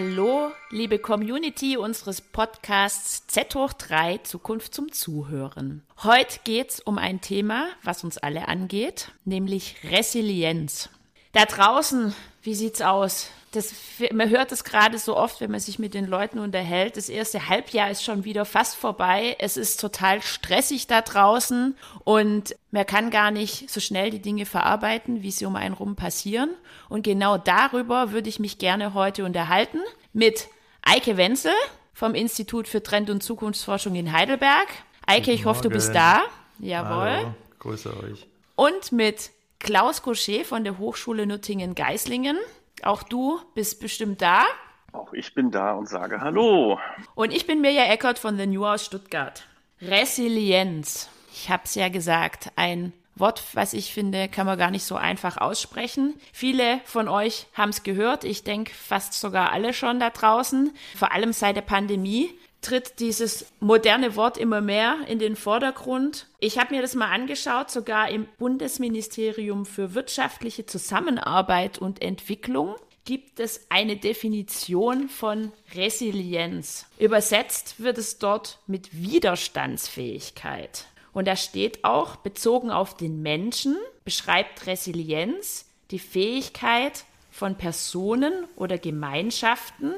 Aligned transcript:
Hallo, 0.00 0.50
liebe 0.70 0.98
Community 0.98 1.76
unseres 1.76 2.22
Podcasts 2.22 3.26
Z 3.26 3.54
hoch 3.54 3.74
3 3.74 4.18
Zukunft 4.18 4.74
zum 4.74 4.90
Zuhören. 4.92 5.82
Heute 6.02 6.40
geht 6.44 6.70
es 6.70 6.80
um 6.80 6.96
ein 6.96 7.20
Thema, 7.20 7.68
was 7.82 8.02
uns 8.02 8.16
alle 8.16 8.48
angeht, 8.48 9.12
nämlich 9.26 9.76
Resilienz. 9.84 10.88
Da 11.32 11.44
draußen, 11.44 12.14
wie 12.40 12.54
sieht's 12.54 12.80
aus? 12.80 13.28
Das, 13.52 13.74
man 14.12 14.30
hört 14.30 14.52
es 14.52 14.62
gerade 14.62 14.96
so 14.98 15.16
oft, 15.16 15.40
wenn 15.40 15.50
man 15.50 15.58
sich 15.58 15.80
mit 15.80 15.92
den 15.92 16.06
Leuten 16.06 16.38
unterhält. 16.38 16.96
Das 16.96 17.08
erste 17.08 17.48
Halbjahr 17.48 17.90
ist 17.90 18.04
schon 18.04 18.24
wieder 18.24 18.44
fast 18.44 18.76
vorbei. 18.76 19.34
Es 19.40 19.56
ist 19.56 19.80
total 19.80 20.22
stressig 20.22 20.86
da 20.86 21.02
draußen 21.02 21.76
und 22.04 22.54
man 22.70 22.86
kann 22.86 23.10
gar 23.10 23.32
nicht 23.32 23.68
so 23.68 23.80
schnell 23.80 24.10
die 24.10 24.22
Dinge 24.22 24.46
verarbeiten, 24.46 25.22
wie 25.22 25.32
sie 25.32 25.46
um 25.46 25.56
einen 25.56 25.74
rum 25.74 25.96
passieren. 25.96 26.50
Und 26.88 27.02
genau 27.02 27.38
darüber 27.38 28.12
würde 28.12 28.28
ich 28.28 28.38
mich 28.38 28.58
gerne 28.58 28.94
heute 28.94 29.24
unterhalten 29.24 29.80
mit 30.12 30.46
Eike 30.82 31.16
Wenzel 31.16 31.52
vom 31.92 32.14
Institut 32.14 32.68
für 32.68 32.84
Trend- 32.84 33.10
und 33.10 33.22
Zukunftsforschung 33.22 33.96
in 33.96 34.12
Heidelberg. 34.12 34.68
Eike, 35.06 35.32
ich 35.32 35.44
hoffe, 35.44 35.62
du 35.62 35.70
bist 35.70 35.92
da. 35.92 36.22
Jawohl. 36.60 37.16
Hallo, 37.16 37.34
grüße 37.58 37.96
euch. 38.04 38.28
Und 38.54 38.92
mit 38.92 39.30
Klaus 39.58 40.02
Gaucher 40.02 40.44
von 40.44 40.62
der 40.62 40.78
Hochschule 40.78 41.26
Nürtingen-Geislingen. 41.26 42.38
Auch 42.84 43.02
du 43.02 43.40
bist 43.54 43.80
bestimmt 43.80 44.22
da. 44.22 44.44
Auch 44.92 45.12
ich 45.12 45.34
bin 45.34 45.50
da 45.50 45.72
und 45.72 45.88
sage 45.88 46.20
Hallo. 46.20 46.78
Und 47.14 47.32
ich 47.32 47.46
bin 47.46 47.60
Mirja 47.60 47.84
Eckert 47.84 48.18
von 48.18 48.36
The 48.36 48.46
New 48.46 48.64
aus 48.64 48.86
Stuttgart. 48.86 49.44
Resilienz. 49.80 51.08
Ich 51.32 51.48
habe 51.48 51.62
es 51.64 51.74
ja 51.74 51.88
gesagt, 51.88 52.50
ein 52.56 52.92
Wort, 53.14 53.42
was 53.52 53.72
ich 53.72 53.92
finde, 53.92 54.28
kann 54.28 54.46
man 54.46 54.58
gar 54.58 54.70
nicht 54.70 54.84
so 54.84 54.96
einfach 54.96 55.36
aussprechen. 55.36 56.14
Viele 56.32 56.80
von 56.84 57.06
euch 57.08 57.46
haben 57.54 57.70
es 57.70 57.82
gehört. 57.82 58.24
Ich 58.24 58.44
denke 58.44 58.72
fast 58.72 59.12
sogar 59.14 59.52
alle 59.52 59.72
schon 59.74 60.00
da 60.00 60.10
draußen. 60.10 60.72
Vor 60.96 61.12
allem 61.12 61.32
seit 61.32 61.56
der 61.56 61.62
Pandemie 61.62 62.30
tritt 62.60 63.00
dieses 63.00 63.46
moderne 63.60 64.16
Wort 64.16 64.36
immer 64.36 64.60
mehr 64.60 64.96
in 65.08 65.18
den 65.18 65.36
Vordergrund. 65.36 66.26
Ich 66.38 66.58
habe 66.58 66.74
mir 66.74 66.82
das 66.82 66.94
mal 66.94 67.10
angeschaut, 67.10 67.70
sogar 67.70 68.10
im 68.10 68.26
Bundesministerium 68.38 69.66
für 69.66 69.94
wirtschaftliche 69.94 70.66
Zusammenarbeit 70.66 71.78
und 71.78 72.02
Entwicklung 72.02 72.76
gibt 73.04 73.40
es 73.40 73.66
eine 73.70 73.96
Definition 73.96 75.08
von 75.08 75.52
Resilienz. 75.74 76.86
Übersetzt 76.98 77.80
wird 77.80 77.98
es 77.98 78.18
dort 78.18 78.58
mit 78.66 78.90
Widerstandsfähigkeit. 78.92 80.86
Und 81.12 81.26
da 81.26 81.34
steht 81.34 81.84
auch, 81.84 82.16
bezogen 82.16 82.70
auf 82.70 82.96
den 82.96 83.22
Menschen, 83.22 83.76
beschreibt 84.04 84.66
Resilienz 84.66 85.66
die 85.90 85.98
Fähigkeit 85.98 87.04
von 87.30 87.56
Personen 87.56 88.46
oder 88.54 88.78
Gemeinschaften, 88.78 89.94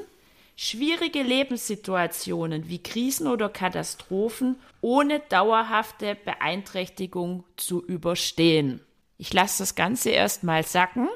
schwierige 0.55 1.21
Lebenssituationen 1.21 2.69
wie 2.69 2.81
Krisen 2.81 3.27
oder 3.27 3.49
Katastrophen 3.49 4.57
ohne 4.81 5.19
dauerhafte 5.19 6.15
Beeinträchtigung 6.15 7.43
zu 7.57 7.83
überstehen. 7.83 8.79
Ich 9.17 9.33
lasse 9.33 9.63
das 9.63 9.75
Ganze 9.75 10.09
erstmal 10.09 10.63
sacken. 10.63 11.07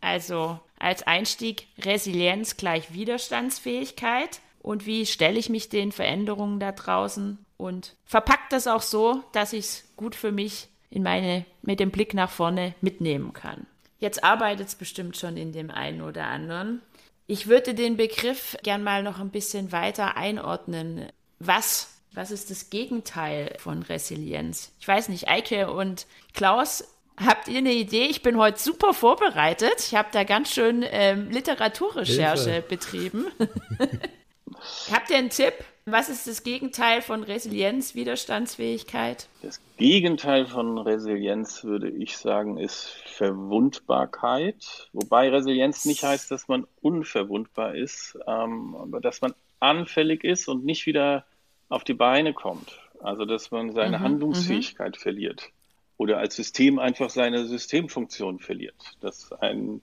Also 0.00 0.60
als 0.78 1.02
Einstieg 1.02 1.66
Resilienz 1.78 2.56
gleich 2.56 2.92
Widerstandsfähigkeit. 2.92 4.40
Und 4.60 4.86
wie 4.86 5.06
stelle 5.06 5.38
ich 5.38 5.48
mich 5.48 5.68
den 5.68 5.92
Veränderungen 5.92 6.60
da 6.60 6.72
draußen 6.72 7.38
und 7.56 7.94
verpackt 8.04 8.52
das 8.52 8.66
auch 8.66 8.82
so, 8.82 9.22
dass 9.32 9.52
ich 9.52 9.64
es 9.64 9.84
gut 9.96 10.14
für 10.14 10.32
mich 10.32 10.68
in 10.90 11.02
meine, 11.02 11.44
mit 11.62 11.80
dem 11.80 11.90
Blick 11.90 12.14
nach 12.14 12.30
vorne 12.30 12.74
mitnehmen 12.80 13.32
kann. 13.32 13.66
Jetzt 13.98 14.24
arbeitet 14.24 14.68
es 14.68 14.74
bestimmt 14.74 15.16
schon 15.16 15.36
in 15.36 15.52
dem 15.52 15.70
einen 15.70 16.02
oder 16.02 16.26
anderen. 16.26 16.82
Ich 17.26 17.48
würde 17.48 17.74
den 17.74 17.96
Begriff 17.96 18.56
gern 18.62 18.82
mal 18.82 19.02
noch 19.02 19.18
ein 19.18 19.30
bisschen 19.30 19.72
weiter 19.72 20.16
einordnen. 20.16 21.08
Was, 21.40 21.88
was 22.12 22.30
ist 22.30 22.50
das 22.50 22.70
Gegenteil 22.70 23.56
von 23.58 23.82
Resilienz? 23.82 24.72
Ich 24.80 24.86
weiß 24.86 25.08
nicht, 25.08 25.28
Eike 25.28 25.72
und 25.72 26.06
Klaus, 26.34 26.84
habt 27.16 27.48
ihr 27.48 27.58
eine 27.58 27.72
Idee? 27.72 28.04
Ich 28.06 28.22
bin 28.22 28.38
heute 28.38 28.60
super 28.60 28.94
vorbereitet. 28.94 29.74
Ich 29.78 29.94
habe 29.96 30.08
da 30.12 30.22
ganz 30.22 30.52
schön 30.52 30.84
ähm, 30.88 31.30
Literaturrecherche 31.30 32.52
Hilfe. 32.52 32.68
betrieben. 32.68 33.26
habt 34.92 35.10
ihr 35.10 35.16
einen 35.16 35.30
Tipp? 35.30 35.54
Was 35.88 36.08
ist 36.08 36.26
das 36.26 36.42
Gegenteil 36.42 37.00
von 37.00 37.22
Resilienz, 37.22 37.94
Widerstandsfähigkeit? 37.94 39.28
Das 39.42 39.60
Gegenteil 39.76 40.46
von 40.46 40.78
Resilienz, 40.78 41.62
würde 41.62 41.88
ich 41.88 42.16
sagen, 42.16 42.58
ist 42.58 42.88
Verwundbarkeit. 43.06 44.88
Wobei 44.92 45.30
Resilienz 45.30 45.84
nicht 45.84 46.02
heißt, 46.02 46.28
dass 46.32 46.48
man 46.48 46.66
unverwundbar 46.80 47.76
ist, 47.76 48.18
ähm, 48.26 48.74
aber 48.74 49.00
dass 49.00 49.20
man 49.20 49.32
anfällig 49.60 50.24
ist 50.24 50.48
und 50.48 50.64
nicht 50.64 50.86
wieder 50.86 51.24
auf 51.68 51.84
die 51.84 51.94
Beine 51.94 52.34
kommt. 52.34 52.80
Also 52.98 53.24
dass 53.24 53.52
man 53.52 53.70
seine 53.70 53.98
mhm, 53.98 54.02
Handlungsfähigkeit 54.02 54.96
mhm. 54.96 55.00
verliert 55.00 55.50
oder 55.98 56.18
als 56.18 56.34
System 56.34 56.80
einfach 56.80 57.10
seine 57.10 57.46
Systemfunktion 57.46 58.40
verliert. 58.40 58.96
Dass 59.02 59.30
ein 59.34 59.82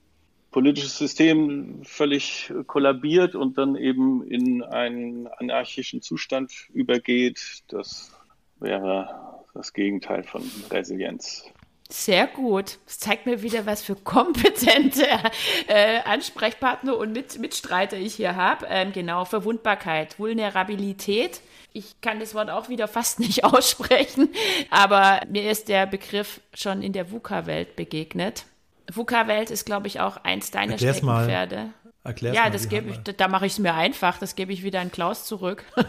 politisches 0.54 0.96
System 0.96 1.80
völlig 1.82 2.52
kollabiert 2.68 3.34
und 3.34 3.58
dann 3.58 3.74
eben 3.74 4.22
in 4.22 4.62
einen 4.62 5.26
anarchischen 5.26 6.00
Zustand 6.00 6.52
übergeht. 6.72 7.64
Das 7.66 8.12
wäre 8.60 9.42
das 9.52 9.72
Gegenteil 9.72 10.22
von 10.22 10.48
Resilienz. 10.70 11.44
Sehr 11.90 12.28
gut. 12.28 12.78
Das 12.86 13.00
zeigt 13.00 13.26
mir 13.26 13.42
wieder, 13.42 13.66
was 13.66 13.82
für 13.82 13.96
kompetente 13.96 15.04
äh, 15.66 15.98
Ansprechpartner 16.04 16.96
und 16.98 17.12
Mit 17.12 17.36
Mitstreiter 17.40 17.96
ich 17.96 18.14
hier 18.14 18.36
habe. 18.36 18.66
Ähm, 18.70 18.92
genau, 18.92 19.24
Verwundbarkeit, 19.24 20.20
Vulnerabilität. 20.20 21.40
Ich 21.72 22.00
kann 22.00 22.20
das 22.20 22.32
Wort 22.32 22.48
auch 22.48 22.68
wieder 22.68 22.86
fast 22.86 23.18
nicht 23.18 23.42
aussprechen, 23.44 24.28
aber 24.70 25.20
mir 25.28 25.50
ist 25.50 25.68
der 25.68 25.86
Begriff 25.86 26.40
schon 26.54 26.80
in 26.80 26.92
der 26.92 27.10
VUCA-Welt 27.10 27.74
begegnet. 27.74 28.44
VUCA-Welt 28.92 29.50
ist, 29.50 29.64
glaube 29.64 29.86
ich, 29.86 30.00
auch 30.00 30.18
eins 30.18 30.50
deiner 30.50 30.72
Erklär's 30.72 30.98
Steckenpferde. 30.98 31.56
Mal. 31.56 31.74
Erklär's 32.04 32.36
ja, 32.36 32.42
mal, 32.44 32.50
das 32.50 32.68
gebe 32.68 32.90
ich, 32.90 32.98
da 32.98 33.28
mache 33.28 33.46
ich 33.46 33.52
es 33.52 33.58
mir 33.58 33.74
einfach. 33.74 34.18
Das 34.18 34.34
gebe 34.36 34.52
ich 34.52 34.62
wieder 34.62 34.80
an 34.80 34.92
Klaus 34.92 35.24
zurück. 35.24 35.64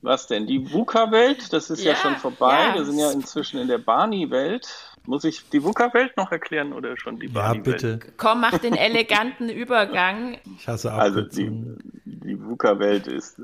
Was 0.00 0.28
denn? 0.28 0.46
Die 0.46 0.70
VUCA-Welt, 0.72 1.52
das 1.52 1.70
ist 1.70 1.82
ja, 1.82 1.92
ja, 1.92 1.96
schon 1.96 2.16
vorbei. 2.16 2.68
Ja. 2.68 2.74
Wir 2.74 2.84
sind 2.84 2.98
ja 2.98 3.10
inzwischen 3.10 3.58
in 3.58 3.66
der 3.66 3.78
Barney-Welt. 3.78 4.68
Muss 5.06 5.24
ich 5.24 5.48
die 5.48 5.64
VUCA-Welt 5.64 6.16
noch 6.16 6.30
erklären 6.30 6.72
oder 6.72 6.96
schon 6.96 7.18
die 7.18 7.28
Barney-Welt? 7.28 7.82
Ja, 7.82 7.96
bitte. 7.96 8.12
Komm, 8.16 8.42
mach 8.42 8.58
den 8.58 8.76
eleganten 8.76 9.48
Übergang. 9.48 10.38
Ich 10.56 10.68
hasse 10.68 10.92
Abkürzungen. 10.92 11.78
Also 11.78 12.00
die, 12.04 12.26
die 12.26 12.40
VUCA-Welt 12.40 13.06
ist, 13.08 13.38
äh, 13.38 13.42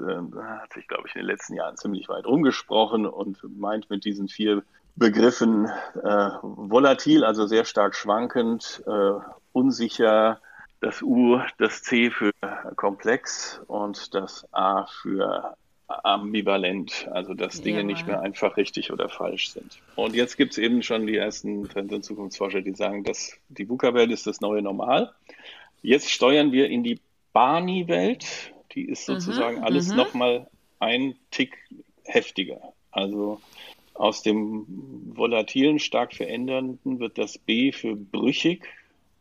hat 0.60 0.72
sich, 0.74 0.86
glaube 0.86 1.08
ich, 1.08 1.14
in 1.16 1.22
den 1.22 1.26
letzten 1.26 1.54
Jahren 1.54 1.76
ziemlich 1.76 2.08
weit 2.08 2.26
rumgesprochen 2.26 3.06
und 3.06 3.38
meint 3.58 3.90
mit 3.90 4.04
diesen 4.04 4.28
vier 4.28 4.62
Begriffen 4.96 5.66
äh, 5.66 6.28
volatil, 6.42 7.24
also 7.24 7.46
sehr 7.46 7.64
stark 7.64 7.94
schwankend, 7.94 8.82
äh, 8.86 9.12
unsicher, 9.52 10.40
das 10.80 11.02
U, 11.02 11.40
das 11.58 11.82
C 11.82 12.10
für 12.10 12.32
komplex 12.76 13.60
und 13.66 14.14
das 14.14 14.46
A 14.52 14.86
für 14.86 15.56
ambivalent, 15.86 17.08
also 17.10 17.34
dass 17.34 17.60
Dinge 17.60 17.78
ja, 17.78 17.84
nicht 17.84 18.06
mehr 18.06 18.20
einfach 18.20 18.56
richtig 18.56 18.92
oder 18.92 19.08
falsch 19.08 19.50
sind. 19.50 19.78
Und 19.96 20.14
jetzt 20.14 20.36
gibt 20.36 20.52
es 20.52 20.58
eben 20.58 20.82
schon 20.82 21.06
die 21.06 21.16
ersten 21.16 21.68
Trend- 21.68 21.92
und 21.92 22.04
Zukunftsforscher, 22.04 22.62
die 22.62 22.74
sagen, 22.74 23.04
dass 23.04 23.36
die 23.48 23.68
VUCA-Welt 23.68 24.10
ist 24.10 24.26
das 24.26 24.40
neue 24.40 24.62
Normal. 24.62 25.12
Jetzt 25.82 26.10
steuern 26.10 26.52
wir 26.52 26.68
in 26.68 26.82
die 26.82 27.00
Barney-Welt, 27.32 28.26
die 28.72 28.88
ist 28.88 29.08
mhm, 29.08 29.14
sozusagen 29.14 29.58
mhm, 29.58 29.64
alles 29.64 29.94
nochmal 29.94 30.46
ein 30.80 31.16
Tick 31.30 31.58
heftiger. 32.04 32.60
Also 32.90 33.40
aus 33.94 34.22
dem 34.22 34.66
volatilen, 35.14 35.78
stark 35.78 36.14
verändernden 36.14 36.98
wird 36.98 37.16
das 37.16 37.38
B 37.38 37.72
für 37.72 37.96
brüchig, 37.96 38.64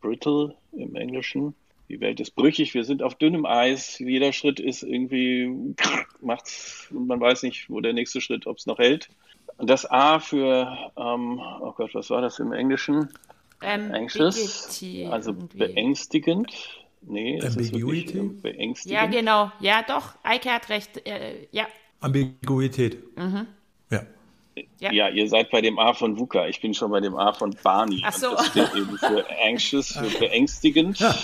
brittle 0.00 0.56
im 0.72 0.96
Englischen. 0.96 1.54
Die 1.88 2.00
Welt 2.00 2.18
ist 2.18 2.34
brüchig, 2.34 2.74
wir 2.74 2.84
sind 2.84 3.02
auf 3.02 3.14
dünnem 3.14 3.46
Eis, 3.46 3.98
jeder 3.98 4.32
Schritt 4.32 4.58
ist 4.58 4.82
irgendwie, 4.82 5.74
macht's, 6.20 6.88
und 6.90 7.06
man 7.06 7.20
weiß 7.20 7.42
nicht, 7.42 7.70
wo 7.70 7.80
der 7.80 7.92
nächste 7.92 8.20
Schritt, 8.20 8.46
ob 8.46 8.58
es 8.58 8.66
noch 8.66 8.78
hält. 8.78 9.08
Und 9.58 9.70
das 9.70 9.88
A 9.88 10.18
für, 10.18 10.90
ähm, 10.96 11.40
oh 11.60 11.72
Gott, 11.72 11.94
was 11.94 12.10
war 12.10 12.20
das 12.20 12.38
im 12.38 12.52
Englischen? 12.52 13.08
Ähm, 13.62 13.92
Anxious, 13.92 14.82
also 15.10 15.30
irgendwie. 15.30 15.58
beängstigend. 15.58 16.52
Nee, 17.02 17.38
das 17.38 17.56
Ambiguity? 17.56 18.18
ist 18.18 18.42
beängstigend. 18.42 19.00
Ja, 19.00 19.06
genau. 19.06 19.52
Ja, 19.60 19.84
doch, 19.86 20.14
Eike 20.22 20.50
hat 20.50 20.68
recht. 20.70 21.06
Äh, 21.06 21.46
ja. 21.52 21.66
Ambiguität. 22.00 23.16
Mhm. 23.16 23.46
Ja. 23.90 24.02
Ja. 24.80 24.92
ja. 24.92 25.08
ihr 25.08 25.28
seid 25.28 25.50
bei 25.50 25.60
dem 25.60 25.78
A 25.78 25.94
von 25.94 26.18
VUCA. 26.18 26.48
Ich 26.48 26.60
bin 26.60 26.74
schon 26.74 26.90
bei 26.90 27.00
dem 27.00 27.16
A 27.16 27.32
von 27.32 27.56
Barney. 27.62 28.02
Ach 28.04 28.12
so. 28.12 28.32
Das 28.32 28.46
steht 28.48 28.74
eben 28.74 28.98
für 28.98 29.24
anxious, 29.44 29.92
für 29.92 30.18
beängstigend. 30.18 30.98
Ja. 30.98 31.14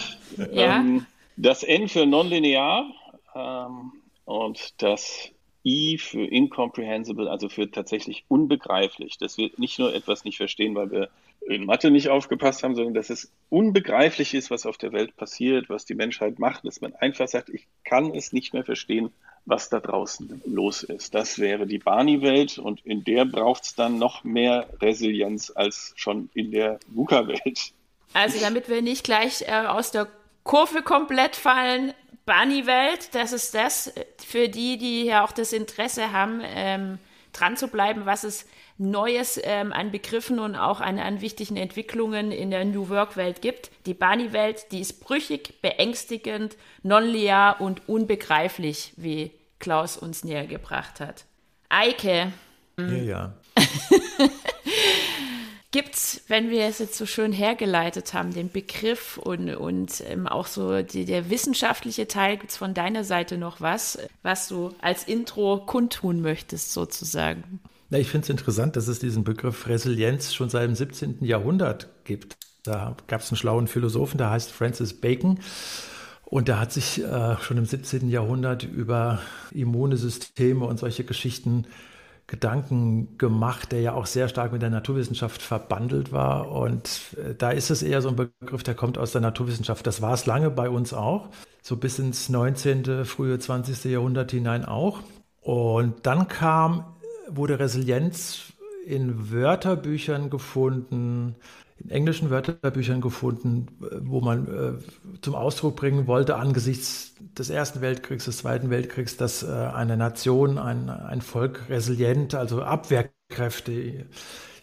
Ähm, 0.78 1.06
das 1.36 1.62
N 1.62 1.88
für 1.88 2.06
nonlinear 2.06 2.86
ähm, 3.34 3.92
und 4.24 4.82
das 4.82 5.30
I 5.64 5.98
für 5.98 6.24
incomprehensible, 6.24 7.30
also 7.30 7.48
für 7.48 7.70
tatsächlich 7.70 8.24
unbegreiflich, 8.28 9.18
dass 9.18 9.36
wir 9.36 9.50
nicht 9.56 9.78
nur 9.78 9.94
etwas 9.94 10.24
nicht 10.24 10.38
verstehen, 10.38 10.74
weil 10.74 10.90
wir 10.90 11.10
in 11.46 11.64
Mathe 11.64 11.90
nicht 11.90 12.08
aufgepasst 12.08 12.62
haben, 12.62 12.74
sondern 12.74 12.94
dass 12.94 13.10
es 13.10 13.32
unbegreiflich 13.48 14.34
ist, 14.34 14.50
was 14.50 14.66
auf 14.66 14.78
der 14.78 14.92
Welt 14.92 15.16
passiert, 15.16 15.68
was 15.68 15.84
die 15.84 15.94
Menschheit 15.94 16.38
macht, 16.38 16.64
dass 16.64 16.80
man 16.80 16.94
einfach 16.94 17.28
sagt, 17.28 17.48
ich 17.50 17.66
kann 17.84 18.14
es 18.14 18.32
nicht 18.32 18.54
mehr 18.54 18.64
verstehen, 18.64 19.10
was 19.46 19.68
da 19.68 19.80
draußen 19.80 20.42
los 20.46 20.82
ist. 20.82 21.14
Das 21.14 21.38
wäre 21.38 21.66
die 21.66 21.78
Barney-Welt 21.78 22.58
und 22.58 22.84
in 22.84 23.04
der 23.04 23.24
braucht 23.24 23.64
es 23.64 23.74
dann 23.74 23.98
noch 23.98 24.24
mehr 24.24 24.68
Resilienz 24.80 25.52
als 25.54 25.92
schon 25.96 26.30
in 26.34 26.50
der 26.50 26.78
VUCA-Welt. 26.88 27.72
Also 28.12 28.40
damit 28.40 28.68
wir 28.68 28.82
nicht 28.82 29.04
gleich 29.04 29.42
äh, 29.42 29.66
aus 29.66 29.90
der 29.90 30.08
Kurve 30.42 30.82
komplett 30.82 31.36
fallen, 31.36 31.92
Barney-Welt, 32.26 33.14
das 33.14 33.32
ist 33.32 33.54
das 33.54 33.92
für 34.24 34.48
die, 34.48 34.78
die 34.78 35.04
ja 35.04 35.24
auch 35.24 35.32
das 35.32 35.52
Interesse 35.52 36.12
haben, 36.12 36.40
ähm, 36.44 36.98
dran 37.32 37.56
zu 37.56 37.68
bleiben, 37.68 38.06
was 38.06 38.24
es 38.24 38.46
Neues 38.80 39.38
ähm, 39.44 39.74
an 39.74 39.90
Begriffen 39.90 40.38
und 40.38 40.56
auch 40.56 40.80
an, 40.80 40.98
an 40.98 41.20
wichtigen 41.20 41.58
Entwicklungen 41.58 42.32
in 42.32 42.50
der 42.50 42.64
New 42.64 42.88
Work-Welt 42.88 43.42
gibt. 43.42 43.70
Die 43.84 43.92
Barney-Welt, 43.92 44.72
die 44.72 44.80
ist 44.80 45.00
brüchig, 45.00 45.60
beängstigend, 45.60 46.56
nonlinear 46.82 47.60
und 47.60 47.88
unbegreiflich, 47.90 48.94
wie 48.96 49.32
Klaus 49.58 49.98
uns 49.98 50.24
näher 50.24 50.46
gebracht 50.46 50.98
hat. 50.98 51.26
Eike. 51.68 52.32
Ja, 52.78 52.86
ja. 52.86 53.32
Gibt's, 55.72 56.22
wenn 56.28 56.48
wir 56.48 56.64
es 56.64 56.78
jetzt 56.78 56.96
so 56.96 57.04
schön 57.04 57.32
hergeleitet 57.32 58.14
haben, 58.14 58.32
den 58.32 58.50
Begriff 58.50 59.18
und, 59.18 59.54
und 59.54 60.02
ähm, 60.08 60.26
auch 60.26 60.46
so 60.46 60.82
die, 60.82 61.04
der 61.04 61.28
wissenschaftliche 61.28 62.08
Teil, 62.08 62.38
gibt's 62.38 62.56
von 62.56 62.72
deiner 62.72 63.04
Seite 63.04 63.36
noch 63.36 63.60
was, 63.60 63.98
was 64.22 64.48
du 64.48 64.74
als 64.80 65.04
Intro 65.04 65.58
kundtun 65.58 66.22
möchtest, 66.22 66.72
sozusagen? 66.72 67.60
Na, 67.90 67.98
ich 67.98 68.08
finde 68.08 68.24
es 68.24 68.30
interessant, 68.30 68.76
dass 68.76 68.86
es 68.86 69.00
diesen 69.00 69.24
Begriff 69.24 69.66
Resilienz 69.66 70.32
schon 70.32 70.48
seit 70.48 70.68
dem 70.68 70.76
17. 70.76 71.24
Jahrhundert 71.24 71.88
gibt. 72.04 72.36
Da 72.62 72.96
gab 73.08 73.20
es 73.20 73.30
einen 73.30 73.36
schlauen 73.36 73.66
Philosophen, 73.66 74.16
der 74.16 74.30
heißt 74.30 74.52
Francis 74.52 75.00
Bacon. 75.00 75.40
Und 76.24 76.46
der 76.46 76.60
hat 76.60 76.70
sich 76.72 77.02
äh, 77.02 77.36
schon 77.38 77.58
im 77.58 77.64
17. 77.66 78.08
Jahrhundert 78.08 78.62
über 78.62 79.18
immune 79.50 79.96
Systeme 79.96 80.64
und 80.64 80.78
solche 80.78 81.02
Geschichten 81.02 81.66
Gedanken 82.28 83.18
gemacht, 83.18 83.72
der 83.72 83.80
ja 83.80 83.94
auch 83.94 84.06
sehr 84.06 84.28
stark 84.28 84.52
mit 84.52 84.62
der 84.62 84.70
Naturwissenschaft 84.70 85.42
verbandelt 85.42 86.12
war. 86.12 86.52
Und 86.52 87.16
äh, 87.16 87.34
da 87.34 87.50
ist 87.50 87.70
es 87.70 87.82
eher 87.82 88.02
so 88.02 88.10
ein 88.10 88.14
Begriff, 88.14 88.62
der 88.62 88.76
kommt 88.76 88.98
aus 88.98 89.10
der 89.10 89.20
Naturwissenschaft. 89.20 89.84
Das 89.84 90.00
war 90.00 90.14
es 90.14 90.26
lange 90.26 90.50
bei 90.50 90.70
uns 90.70 90.94
auch, 90.94 91.30
so 91.60 91.76
bis 91.76 91.98
ins 91.98 92.28
19., 92.28 93.04
frühe 93.04 93.40
20. 93.40 93.86
Jahrhundert 93.86 94.30
hinein 94.30 94.64
auch. 94.64 95.00
Und 95.40 96.06
dann 96.06 96.28
kam, 96.28 96.84
wurde 97.36 97.58
Resilienz 97.58 98.52
in 98.86 99.30
Wörterbüchern 99.30 100.30
gefunden, 100.30 101.36
in 101.78 101.90
englischen 101.90 102.30
Wörterbüchern 102.30 103.00
gefunden, 103.00 103.66
wo 104.02 104.20
man 104.20 104.46
äh, 104.48 105.18
zum 105.22 105.34
Ausdruck 105.34 105.76
bringen 105.76 106.06
wollte, 106.06 106.36
angesichts 106.36 107.14
des 107.38 107.50
Ersten 107.50 107.80
Weltkriegs, 107.80 108.26
des 108.26 108.38
Zweiten 108.38 108.70
Weltkriegs, 108.70 109.16
dass 109.16 109.42
äh, 109.42 109.46
eine 109.48 109.96
Nation, 109.96 110.58
ein, 110.58 110.90
ein 110.90 111.22
Volk 111.22 111.68
resilient, 111.68 112.34
also 112.34 112.62
Abwehrkräfte, 112.62 114.06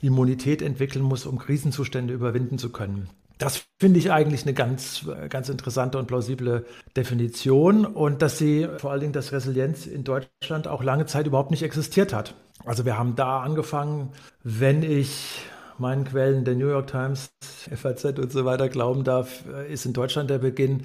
Immunität 0.02 0.62
entwickeln 0.62 1.04
muss, 1.04 1.26
um 1.26 1.40
Krisenzustände 1.40 2.14
überwinden 2.14 2.60
zu 2.60 2.72
können. 2.72 3.10
Das 3.40 3.66
finde 3.80 4.00
ich 4.00 4.12
eigentlich 4.12 4.44
eine 4.44 4.54
ganz, 4.54 5.06
ganz 5.30 5.50
interessante 5.50 6.00
und 6.00 6.08
plausible 6.08 6.66
Definition 6.96 7.86
und 7.86 8.22
dass 8.22 8.38
sie 8.40 8.68
vor 8.78 8.92
allen 8.92 9.02
Dingen, 9.02 9.14
dass 9.14 9.32
Resilienz 9.32 9.86
in 9.86 10.04
Deutschland 10.04 10.68
auch 10.68 10.84
lange 10.84 11.06
Zeit 11.06 11.28
überhaupt 11.28 11.52
nicht 11.52 11.62
existiert 11.62 12.14
hat. 12.14 12.34
Also 12.66 12.86
wir 12.86 12.98
haben 12.98 13.16
da 13.16 13.42
angefangen, 13.42 14.12
wenn 14.44 14.84
ich 14.84 15.42
meinen 15.78 16.06
Quellen 16.06 16.44
der 16.44 16.56
New 16.56 16.68
York 16.68 16.88
Times, 16.88 17.30
FAZ 17.74 18.06
und 18.06 18.32
so 18.32 18.46
weiter 18.46 18.70
glauben 18.70 19.04
darf, 19.04 19.44
äh, 19.54 19.72
ist 19.72 19.86
in 19.86 19.94
Deutschland 19.94 20.30
der 20.30 20.40
Beginn 20.40 20.84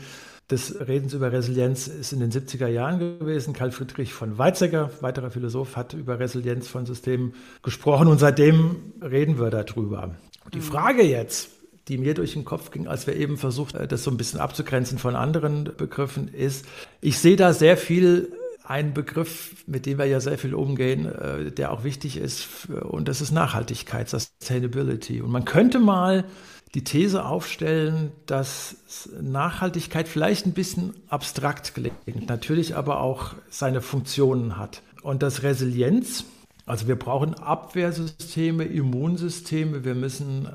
des 0.50 0.86
Redens 0.86 1.14
über 1.14 1.32
Resilienz 1.32 1.86
ist 1.86 2.12
in 2.12 2.20
den 2.20 2.30
70er 2.30 2.66
Jahren 2.66 2.98
gewesen. 2.98 3.54
Karl 3.54 3.72
Friedrich 3.72 4.12
von 4.12 4.36
Weizsäcker, 4.36 4.90
weiterer 5.00 5.30
Philosoph, 5.30 5.76
hat 5.76 5.94
über 5.94 6.18
Resilienz 6.18 6.68
von 6.68 6.84
Systemen 6.84 7.34
gesprochen 7.62 8.08
und 8.08 8.18
seitdem 8.18 8.76
reden 9.00 9.38
wir 9.38 9.50
darüber. 9.50 10.14
Die 10.52 10.58
mhm. 10.58 10.62
Frage 10.62 11.02
jetzt, 11.02 11.48
die 11.88 11.96
mir 11.96 12.14
durch 12.14 12.34
den 12.34 12.44
Kopf 12.44 12.70
ging, 12.70 12.86
als 12.86 13.06
wir 13.06 13.16
eben 13.16 13.38
versucht, 13.38 13.74
äh, 13.74 13.88
das 13.88 14.04
so 14.04 14.10
ein 14.10 14.16
bisschen 14.16 14.40
abzugrenzen 14.40 14.98
von 14.98 15.16
anderen 15.16 15.70
Begriffen, 15.76 16.28
ist, 16.28 16.66
ich 17.00 17.18
sehe 17.18 17.36
da 17.36 17.52
sehr 17.54 17.76
viel 17.76 18.32
ein 18.64 18.94
Begriff, 18.94 19.64
mit 19.66 19.86
dem 19.86 19.98
wir 19.98 20.06
ja 20.06 20.20
sehr 20.20 20.38
viel 20.38 20.54
umgehen, 20.54 21.06
äh, 21.06 21.50
der 21.50 21.72
auch 21.72 21.84
wichtig 21.84 22.16
ist, 22.16 22.68
und 22.68 23.08
das 23.08 23.20
ist 23.20 23.32
Nachhaltigkeit, 23.32 24.08
Sustainability. 24.08 25.20
Und 25.20 25.30
man 25.30 25.44
könnte 25.44 25.78
mal 25.78 26.24
die 26.74 26.84
These 26.84 27.24
aufstellen, 27.24 28.12
dass 28.26 28.76
Nachhaltigkeit 29.20 30.08
vielleicht 30.08 30.46
ein 30.46 30.52
bisschen 30.52 30.94
abstrakt 31.08 31.74
klingt, 31.74 32.28
natürlich 32.28 32.76
aber 32.76 33.00
auch 33.00 33.34
seine 33.50 33.82
Funktionen 33.82 34.56
hat. 34.56 34.82
Und 35.02 35.22
dass 35.22 35.42
Resilienz, 35.42 36.24
also 36.64 36.88
wir 36.88 36.96
brauchen 36.96 37.34
Abwehrsysteme, 37.34 38.64
Immunsysteme, 38.64 39.84
wir 39.84 39.94
müssen 39.94 40.48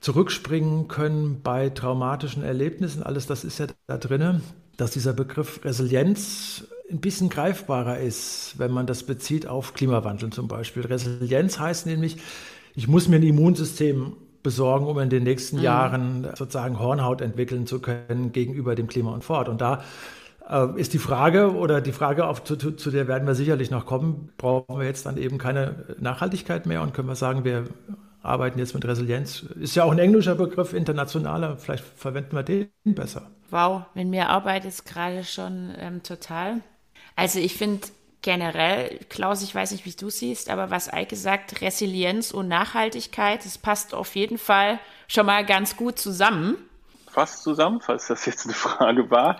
zurückspringen 0.00 0.88
können 0.88 1.40
bei 1.42 1.68
traumatischen 1.70 2.42
Erlebnissen, 2.42 3.02
alles 3.02 3.26
das 3.26 3.44
ist 3.44 3.58
ja 3.58 3.66
da 3.86 3.98
drin, 3.98 4.42
dass 4.76 4.92
dieser 4.92 5.12
Begriff 5.12 5.60
Resilienz 5.64 6.64
ein 6.90 7.00
bisschen 7.00 7.28
greifbarer 7.28 7.98
ist, 7.98 8.54
wenn 8.58 8.70
man 8.70 8.86
das 8.86 9.04
bezieht 9.04 9.46
auf 9.46 9.74
Klimawandel 9.74 10.30
zum 10.30 10.48
Beispiel. 10.48 10.84
Resilienz 10.84 11.58
heißt 11.58 11.86
nämlich, 11.86 12.16
ich 12.74 12.88
muss 12.88 13.08
mir 13.08 13.16
ein 13.16 13.22
Immunsystem 13.22 14.16
besorgen, 14.42 14.86
um 14.86 14.98
in 14.98 15.10
den 15.10 15.22
nächsten 15.22 15.58
mhm. 15.58 15.62
Jahren 15.62 16.28
sozusagen 16.34 16.78
Hornhaut 16.78 17.20
entwickeln 17.20 17.66
zu 17.66 17.80
können 17.80 18.32
gegenüber 18.32 18.74
dem 18.74 18.86
Klima 18.86 19.12
und 19.12 19.24
fort. 19.24 19.48
Und 19.48 19.60
da 19.60 19.82
äh, 20.48 20.80
ist 20.80 20.92
die 20.94 20.98
Frage 20.98 21.54
oder 21.54 21.80
die 21.80 21.92
Frage, 21.92 22.26
auf, 22.26 22.44
zu, 22.44 22.56
zu, 22.56 22.90
der 22.90 23.08
werden 23.08 23.26
wir 23.26 23.34
sicherlich 23.34 23.70
noch 23.70 23.86
kommen, 23.86 24.30
brauchen 24.38 24.78
wir 24.78 24.86
jetzt 24.86 25.06
dann 25.06 25.16
eben 25.16 25.38
keine 25.38 25.84
Nachhaltigkeit 25.98 26.66
mehr 26.66 26.82
und 26.82 26.94
können 26.94 27.08
wir 27.08 27.16
sagen, 27.16 27.44
wir 27.44 27.64
arbeiten 28.22 28.58
jetzt 28.58 28.74
mit 28.74 28.84
Resilienz. 28.84 29.42
Ist 29.60 29.74
ja 29.76 29.84
auch 29.84 29.92
ein 29.92 29.98
englischer 29.98 30.34
Begriff, 30.34 30.72
internationaler, 30.72 31.56
vielleicht 31.56 31.84
verwenden 31.84 32.36
wir 32.36 32.42
den 32.42 32.68
besser. 32.84 33.30
Wow, 33.50 33.82
wenn 33.94 34.10
mir 34.10 34.28
Arbeit 34.28 34.64
ist 34.64 34.84
gerade 34.86 35.24
schon 35.24 35.70
ähm, 35.78 36.02
total. 36.02 36.60
Also 37.20 37.38
ich 37.38 37.54
finde 37.54 37.86
generell, 38.22 38.98
Klaus, 39.10 39.42
ich 39.42 39.54
weiß 39.54 39.72
nicht, 39.72 39.84
wie 39.84 39.92
du 39.92 40.08
siehst, 40.08 40.48
aber 40.48 40.70
was 40.70 40.90
Eike 40.90 41.16
sagt, 41.16 41.60
Resilienz 41.60 42.30
und 42.30 42.48
Nachhaltigkeit, 42.48 43.44
das 43.44 43.58
passt 43.58 43.92
auf 43.92 44.16
jeden 44.16 44.38
Fall 44.38 44.80
schon 45.06 45.26
mal 45.26 45.44
ganz 45.44 45.76
gut 45.76 45.98
zusammen. 45.98 46.56
Fast 47.10 47.42
zusammen, 47.42 47.82
falls 47.82 48.06
das 48.06 48.24
jetzt 48.24 48.46
eine 48.46 48.54
Frage 48.54 49.10
war. 49.10 49.38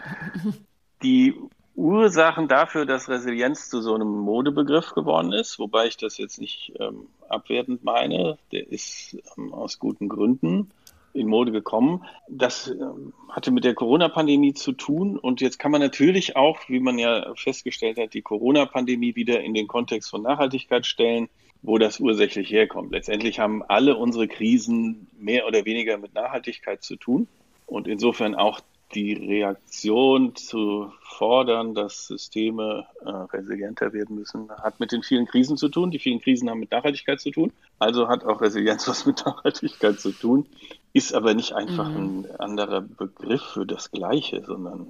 Die 1.03 1.35
Ursachen 1.75 2.49
dafür, 2.49 2.85
dass 2.85 3.09
Resilienz 3.09 3.71
zu 3.71 3.81
so 3.81 3.95
einem 3.95 4.11
Modebegriff 4.11 4.91
geworden 4.91 5.33
ist, 5.33 5.59
wobei 5.59 5.87
ich 5.87 5.97
das 5.97 6.19
jetzt 6.19 6.39
nicht 6.39 6.75
ähm, 6.79 7.07
abwertend 7.31 7.83
meine, 7.83 8.37
der 8.53 8.69
ist 8.71 9.17
ähm, 9.39 9.55
aus 9.55 9.79
guten 9.79 10.11
Gründen 10.11 10.71
in 11.13 11.27
Mode 11.27 11.53
gekommen. 11.53 12.05
Das 12.29 12.69
ähm, 12.69 13.13
hatte 13.29 13.51
mit 13.51 13.65
der 13.65 13.75
Corona-Pandemie 13.75 14.55
zu 14.55 14.73
tun. 14.73 15.19
Und 15.19 15.41
jetzt 15.41 15.59
kann 15.59 15.71
man 15.71 15.81
natürlich 15.81 16.37
auch, 16.37 16.59
wie 16.69 16.81
man 16.81 16.99
ja 16.99 17.33
festgestellt 17.37 17.99
hat, 17.99 18.15
die 18.15 18.23
Corona-Pandemie 18.23 19.17
wieder 19.17 19.41
in 19.41 19.55
den 19.55 19.67
Kontext 19.67 20.11
von 20.11 20.23
Nachhaltigkeit 20.23 20.87
stellen, 20.87 21.29
wo 21.63 21.79
das 21.79 22.01
ursächlich 22.01 22.51
herkommt. 22.51 22.93
Letztendlich 22.93 23.39
haben 23.39 23.63
alle 23.63 23.97
unsere 23.97 24.29
Krisen 24.29 25.09
mehr 25.19 25.47
oder 25.47 25.65
weniger 25.65 25.99
mit 25.99 26.15
Nachhaltigkeit 26.15 26.83
zu 26.83 26.97
tun. 26.97 27.29
Und 27.67 27.87
insofern 27.87 28.35
auch 28.35 28.61
die 28.95 29.13
Reaktion 29.13 30.35
zu 30.35 30.93
fordern, 31.03 31.75
dass 31.75 32.09
Systeme 32.09 32.87
äh, 33.05 33.09
resilienter 33.09 33.93
werden 33.93 34.17
müssen, 34.17 34.51
hat 34.51 34.81
mit 34.81 34.91
den 34.91 35.03
vielen 35.03 35.27
Krisen 35.27 35.57
zu 35.57 35.69
tun. 35.69 35.91
Die 35.91 35.99
vielen 35.99 36.21
Krisen 36.21 36.51
haben 36.51 36.61
mit 36.61 36.73
Nachhaltigkeit 36.73 37.21
zu 37.21 37.31
tun. 37.31 37.53
Also 37.81 38.09
hat 38.09 38.25
auch 38.25 38.41
Resilienz 38.41 38.87
was 38.89 39.05
mit 39.07 39.25
Nachhaltigkeit 39.27 39.99
zu 39.99 40.13
tun, 40.13 40.47
ist 40.93 41.13
aber 41.13 41.35
nicht 41.35 41.53
einfach 41.55 41.89
mhm. 41.89 42.27
ein 42.29 42.41
anderer 42.41 42.83
Begriff 42.83 43.43
für 43.43 43.67
das 43.67 43.91
Gleiche, 43.91 44.45
sondern 44.45 44.89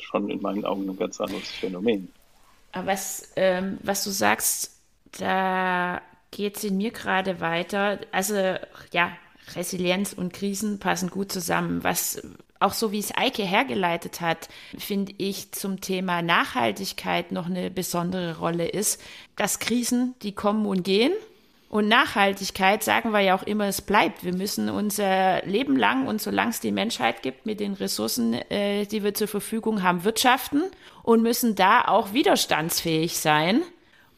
schon 0.00 0.28
in 0.28 0.42
meinen 0.42 0.64
Augen 0.64 0.88
ein 0.88 0.98
ganz 0.98 1.20
anderes 1.20 1.48
Phänomen. 1.48 2.10
Aber 2.72 2.88
was, 2.88 3.32
ähm, 3.36 3.78
was 3.82 4.02
du 4.02 4.10
sagst, 4.10 4.72
da 5.18 6.00
geht 6.30 6.56
es 6.56 6.64
in 6.64 6.76
mir 6.76 6.90
gerade 6.90 7.40
weiter. 7.40 8.00
Also 8.12 8.34
ja, 8.92 9.12
Resilienz 9.54 10.12
und 10.12 10.32
Krisen 10.32 10.78
passen 10.78 11.10
gut 11.10 11.32
zusammen. 11.32 11.84
Was 11.84 12.20
auch 12.58 12.72
so 12.72 12.92
wie 12.92 12.98
es 12.98 13.16
Eike 13.16 13.42
hergeleitet 13.42 14.20
hat, 14.20 14.48
finde 14.78 15.12
ich 15.18 15.52
zum 15.52 15.80
Thema 15.80 16.22
Nachhaltigkeit 16.22 17.32
noch 17.32 17.46
eine 17.46 17.70
besondere 17.70 18.38
Rolle 18.38 18.66
ist, 18.68 19.00
dass 19.36 19.58
Krisen, 19.58 20.14
die 20.22 20.32
kommen 20.32 20.66
und 20.66 20.82
gehen. 20.82 21.12
Und 21.68 21.88
Nachhaltigkeit 21.88 22.84
sagen 22.84 23.10
wir 23.10 23.20
ja 23.20 23.36
auch 23.36 23.42
immer, 23.42 23.66
es 23.66 23.82
bleibt. 23.82 24.24
Wir 24.24 24.34
müssen 24.34 24.70
unser 24.70 25.44
Leben 25.44 25.76
lang 25.76 26.06
und 26.06 26.22
solange 26.22 26.50
es 26.50 26.60
die 26.60 26.70
Menschheit 26.70 27.22
gibt, 27.22 27.44
mit 27.44 27.58
den 27.58 27.74
Ressourcen, 27.74 28.34
äh, 28.34 28.86
die 28.86 29.02
wir 29.02 29.14
zur 29.14 29.28
Verfügung 29.28 29.82
haben, 29.82 30.04
wirtschaften 30.04 30.62
und 31.02 31.22
müssen 31.22 31.56
da 31.56 31.82
auch 31.86 32.12
widerstandsfähig 32.12 33.18
sein. 33.18 33.62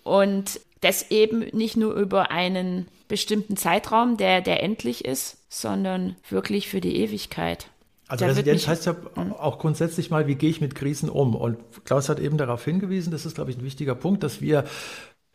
Und 0.03 0.61
das 0.81 1.11
eben 1.11 1.41
nicht 1.53 1.77
nur 1.77 1.95
über 1.95 2.31
einen 2.31 2.87
bestimmten 3.09 3.57
Zeitraum, 3.57 4.17
der, 4.17 4.43
der 4.43 4.63
endlich 4.63 5.05
ist, 5.05 5.39
sondern 5.49 6.17
wirklich 6.29 6.69
für 6.69 6.81
die 6.81 6.97
Ewigkeit. 6.97 7.69
Also 8.09 8.25
da 8.25 8.31
Resilienz 8.31 8.67
heißt 8.67 8.87
ja 8.87 8.97
hm? 9.15 9.33
auch 9.33 9.59
grundsätzlich 9.59 10.11
mal, 10.11 10.27
wie 10.27 10.35
gehe 10.35 10.51
ich 10.51 10.61
mit 10.61 10.75
Krisen 10.75 11.09
um? 11.09 11.35
Und 11.35 11.59
Klaus 11.85 12.09
hat 12.09 12.21
eben 12.21 12.39
darauf 12.39 12.65
hingewiesen, 12.65 13.11
das 13.11 13.27
ist, 13.27 13.35
glaube 13.35 13.51
ich, 13.51 13.59
ein 13.59 13.65
wichtiger 13.65 13.95
Punkt, 13.95 14.23
dass 14.23 14.41
wir 14.41 14.65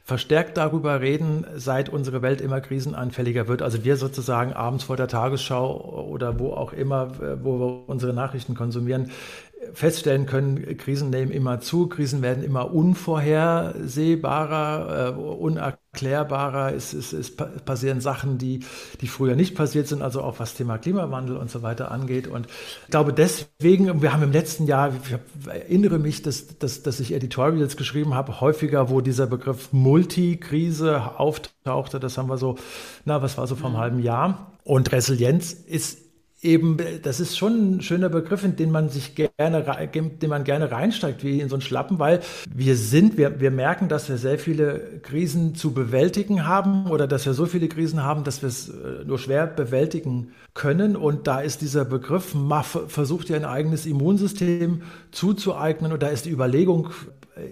verstärkt 0.03 0.57
darüber 0.57 0.99
reden, 0.99 1.45
seit 1.55 1.87
unsere 1.87 2.21
Welt 2.21 2.41
immer 2.41 2.59
krisenanfälliger 2.59 3.47
wird. 3.47 3.61
Also 3.61 3.85
wir 3.85 3.95
sozusagen 3.95 4.51
abends 4.51 4.83
vor 4.83 4.97
der 4.97 5.07
Tagesschau 5.07 6.05
oder 6.09 6.39
wo 6.39 6.51
auch 6.51 6.73
immer, 6.73 7.11
wo 7.41 7.59
wir 7.59 7.89
unsere 7.89 8.13
Nachrichten 8.13 8.53
konsumieren, 8.53 9.11
feststellen 9.73 10.25
können, 10.25 10.77
Krisen 10.77 11.09
nehmen 11.09 11.31
immer 11.31 11.59
zu, 11.59 11.87
Krisen 11.87 12.21
werden 12.21 12.43
immer 12.43 12.73
unvorhersehbarer, 12.73 15.09
äh, 15.09 15.19
unerklärbarer, 15.19 16.73
es, 16.73 16.93
es, 16.93 17.13
es, 17.13 17.35
passieren 17.35 18.01
Sachen, 18.01 18.37
die, 18.37 18.61
die 19.01 19.07
früher 19.07 19.35
nicht 19.35 19.55
passiert 19.55 19.87
sind, 19.87 20.01
also 20.01 20.21
auch 20.21 20.39
was 20.39 20.53
Thema 20.53 20.77
Klimawandel 20.77 21.37
und 21.37 21.49
so 21.49 21.61
weiter 21.61 21.91
angeht. 21.91 22.27
Und 22.27 22.47
ich 22.85 22.91
glaube 22.91 23.13
deswegen, 23.13 24.01
wir 24.01 24.13
haben 24.13 24.23
im 24.23 24.31
letzten 24.31 24.65
Jahr, 24.65 24.93
ich 24.93 25.47
erinnere 25.47 25.99
mich, 25.99 26.21
dass, 26.21 26.57
dass, 26.59 26.83
dass 26.83 26.99
ich 26.99 27.13
Editorials 27.13 27.77
geschrieben 27.77 28.13
habe, 28.13 28.41
häufiger, 28.41 28.89
wo 28.89 29.01
dieser 29.01 29.27
Begriff 29.27 29.71
Multikrise 29.71 31.19
auftauchte, 31.19 31.99
das 31.99 32.17
haben 32.17 32.29
wir 32.29 32.37
so, 32.37 32.57
na, 33.05 33.21
was 33.21 33.37
war 33.37 33.47
so 33.47 33.55
vor 33.55 33.67
einem 33.67 33.75
mhm. 33.75 33.81
halben 33.81 33.99
Jahr. 33.99 34.51
Und 34.63 34.91
Resilienz 34.91 35.51
ist 35.51 36.02
eben, 36.43 36.77
das 37.01 37.19
ist 37.19 37.37
schon 37.37 37.77
ein 37.77 37.81
schöner 37.81 38.09
Begriff, 38.09 38.43
in 38.43 38.55
den 38.55 38.71
man 38.71 38.89
sich 38.89 39.15
gerne, 39.15 39.63
den 39.91 40.29
man 40.29 40.43
gerne 40.43 40.71
reinsteigt, 40.71 41.23
wie 41.23 41.39
in 41.39 41.49
so 41.49 41.55
einen 41.55 41.61
Schlappen, 41.61 41.99
weil 41.99 42.19
wir 42.53 42.75
sind, 42.75 43.17
wir, 43.17 43.39
wir 43.39 43.51
merken, 43.51 43.87
dass 43.87 44.09
wir 44.09 44.17
sehr 44.17 44.39
viele 44.39 44.99
Krisen 45.01 45.55
zu 45.55 45.73
bewältigen 45.73 46.45
haben 46.45 46.87
oder 46.87 47.07
dass 47.07 47.25
wir 47.25 47.33
so 47.33 47.45
viele 47.45 47.67
Krisen 47.67 48.03
haben, 48.03 48.23
dass 48.23 48.41
wir 48.41 48.49
es 48.49 48.69
äh, 48.69 49.05
nur 49.05 49.19
schwer 49.19 49.47
bewältigen 49.47 50.33
können. 50.53 50.95
Und 50.95 51.27
da 51.27 51.39
ist 51.39 51.61
dieser 51.61 51.85
Begriff, 51.85 52.35
versucht 52.87 53.29
ja 53.29 53.35
ein 53.35 53.45
eigenes 53.45 53.85
Immunsystem 53.85 54.83
zuzueignen. 55.11 55.91
Und 55.91 56.03
da 56.03 56.07
ist 56.07 56.25
die 56.25 56.31
Überlegung 56.31 56.89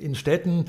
in 0.02 0.16
Städten, 0.16 0.66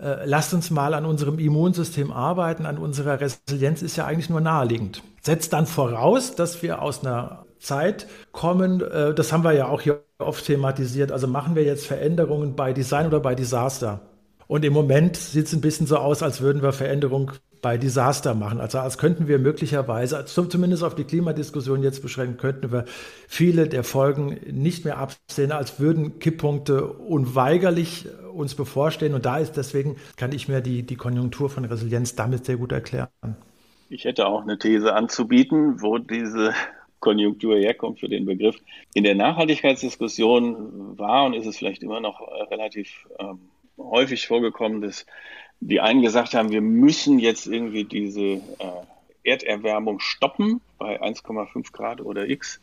äh, 0.00 0.24
lasst 0.24 0.54
uns 0.54 0.70
mal 0.70 0.94
an 0.94 1.04
unserem 1.04 1.38
Immunsystem 1.38 2.10
arbeiten, 2.10 2.66
an 2.66 2.78
unserer 2.78 3.20
Resilienz 3.20 3.82
ist 3.82 3.96
ja 3.96 4.06
eigentlich 4.06 4.30
nur 4.30 4.40
naheliegend. 4.40 5.02
Setzt 5.22 5.52
dann 5.52 5.66
voraus, 5.66 6.34
dass 6.34 6.62
wir 6.62 6.80
aus 6.82 7.04
einer 7.04 7.44
Zeit 7.60 8.06
kommen. 8.32 8.80
Äh, 8.80 9.14
das 9.14 9.32
haben 9.32 9.44
wir 9.44 9.52
ja 9.52 9.68
auch 9.68 9.80
hier 9.80 10.02
oft 10.18 10.44
thematisiert. 10.44 11.12
Also 11.12 11.26
machen 11.28 11.54
wir 11.54 11.62
jetzt 11.62 11.86
Veränderungen 11.86 12.56
bei 12.56 12.72
Design 12.72 13.06
oder 13.06 13.20
bei 13.20 13.34
Disaster? 13.34 14.00
Und 14.46 14.64
im 14.64 14.72
Moment 14.72 15.16
sieht 15.16 15.46
es 15.46 15.52
ein 15.52 15.60
bisschen 15.60 15.86
so 15.86 15.96
aus, 15.98 16.24
als 16.24 16.40
würden 16.40 16.62
wir 16.62 16.72
Veränderungen 16.72 17.30
bei 17.62 17.76
Desaster 17.76 18.34
machen. 18.34 18.60
Also 18.60 18.78
als 18.78 18.98
könnten 18.98 19.28
wir 19.28 19.38
möglicherweise, 19.38 20.24
zumindest 20.24 20.82
auf 20.82 20.94
die 20.94 21.04
Klimadiskussion 21.04 21.82
jetzt 21.82 22.02
beschränken, 22.02 22.36
könnten 22.36 22.72
wir 22.72 22.84
viele 23.28 23.68
der 23.68 23.84
Folgen 23.84 24.40
nicht 24.50 24.84
mehr 24.84 24.98
absehen, 24.98 25.52
als 25.52 25.78
würden 25.78 26.18
Kipppunkte 26.18 26.86
unweigerlich 26.86 28.08
uns 28.32 28.54
bevorstehen. 28.54 29.14
Und 29.14 29.26
da 29.26 29.38
ist 29.38 29.56
deswegen, 29.56 29.96
kann 30.16 30.32
ich 30.32 30.48
mir 30.48 30.60
die, 30.60 30.82
die 30.82 30.96
Konjunktur 30.96 31.50
von 31.50 31.64
Resilienz 31.64 32.16
damit 32.16 32.46
sehr 32.46 32.56
gut 32.56 32.72
erklären. 32.72 33.08
Ich 33.88 34.04
hätte 34.04 34.26
auch 34.26 34.42
eine 34.42 34.58
These 34.58 34.94
anzubieten, 34.94 35.82
wo 35.82 35.98
diese 35.98 36.54
Konjunktur 37.00 37.56
herkommt 37.56 37.98
für 37.98 38.08
den 38.08 38.26
Begriff. 38.26 38.56
In 38.94 39.04
der 39.04 39.14
Nachhaltigkeitsdiskussion 39.14 40.98
war 40.98 41.24
und 41.24 41.34
ist 41.34 41.46
es 41.46 41.56
vielleicht 41.56 41.82
immer 41.82 42.00
noch 42.00 42.20
äh, 42.20 42.42
relativ 42.44 43.08
ähm, 43.18 43.48
häufig 43.78 44.26
vorgekommen, 44.26 44.82
dass 44.82 45.06
die 45.60 45.80
einen 45.80 46.02
gesagt 46.02 46.34
haben, 46.34 46.50
wir 46.50 46.60
müssen 46.60 47.18
jetzt 47.18 47.46
irgendwie 47.46 47.84
diese 47.84 48.20
äh, 48.22 48.40
Erderwärmung 49.24 50.00
stoppen 50.00 50.60
bei 50.78 51.02
1,5 51.02 51.72
Grad 51.72 52.00
oder 52.00 52.28
X. 52.28 52.60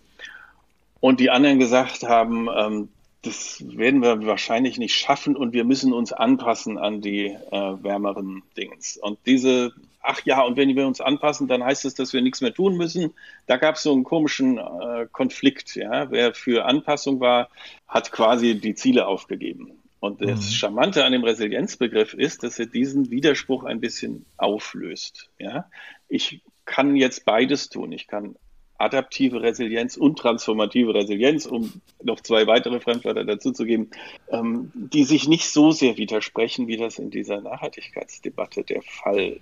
Und 1.00 1.20
die 1.20 1.30
anderen 1.30 1.60
gesagt 1.60 2.04
haben, 2.04 2.48
ähm, 2.56 2.90
das 3.24 3.64
werden 3.68 4.02
wir 4.02 4.26
wahrscheinlich 4.26 4.78
nicht 4.78 4.96
schaffen 4.96 5.36
und 5.36 5.54
wir 5.54 5.64
müssen 5.64 5.92
uns 5.94 6.14
anpassen 6.14 6.78
an 6.78 7.02
die 7.02 7.26
äh, 7.26 7.52
wärmeren 7.52 8.44
Dings. 8.56 8.98
Und 8.98 9.20
diese 9.26 9.74
ach 10.08 10.22
ja, 10.24 10.42
und 10.42 10.56
wenn 10.56 10.74
wir 10.76 10.88
uns 10.88 11.02
anpassen, 11.02 11.48
dann 11.48 11.64
heißt 11.64 11.86
es, 11.86 11.94
dass 11.94 12.14
wir 12.14 12.22
nichts 12.22 12.42
mehr 12.42 12.54
tun 12.54 12.78
müssen. 12.78 13.14
Da 13.46 13.58
gab 13.58 13.76
es 13.76 13.84
so 13.84 13.92
einen 13.92 14.06
komischen 14.06 14.58
äh, 14.58 15.08
Konflikt. 15.12 15.76
Ja? 15.76 16.10
Wer 16.10 16.34
für 16.34 16.66
Anpassung 16.66 17.20
war, 17.20 17.50
hat 17.88 18.12
quasi 18.12 18.60
die 18.60 18.74
Ziele 18.74 19.06
aufgegeben. 19.06 19.74
Und 20.00 20.22
das 20.22 20.50
mhm. 20.50 20.54
Charmante 20.54 21.04
an 21.04 21.12
dem 21.12 21.24
Resilienzbegriff 21.24 22.14
ist, 22.14 22.44
dass 22.44 22.58
er 22.58 22.68
diesen 22.68 23.12
Widerspruch 23.12 23.66
ein 23.66 23.82
bisschen 23.82 24.26
auflöst. 24.38 25.30
Ja? 25.40 25.70
Ich 26.08 26.42
kann 26.64 26.96
jetzt 26.96 27.26
beides 27.26 27.70
tun. 27.70 27.92
Ich 27.92 28.08
kann 28.08 28.38
adaptive 28.78 29.42
Resilienz 29.42 29.98
und 29.98 30.20
transformative 30.20 30.94
Resilienz, 30.94 31.46
um 31.46 31.82
noch 32.04 32.22
zwei 32.22 32.48
weitere 32.48 32.80
Fremdwörter 32.80 33.24
dazuzugeben, 33.24 33.90
ähm, 34.30 34.72
die 34.76 35.04
sich 35.04 35.28
nicht 35.28 35.50
so 35.50 35.72
sehr 35.72 35.98
widersprechen, 35.98 36.68
wie 36.68 36.78
das 36.78 37.00
in 37.00 37.10
dieser 37.10 37.42
Nachhaltigkeitsdebatte 37.42 38.64
der 38.64 38.82
Fall 38.84 39.40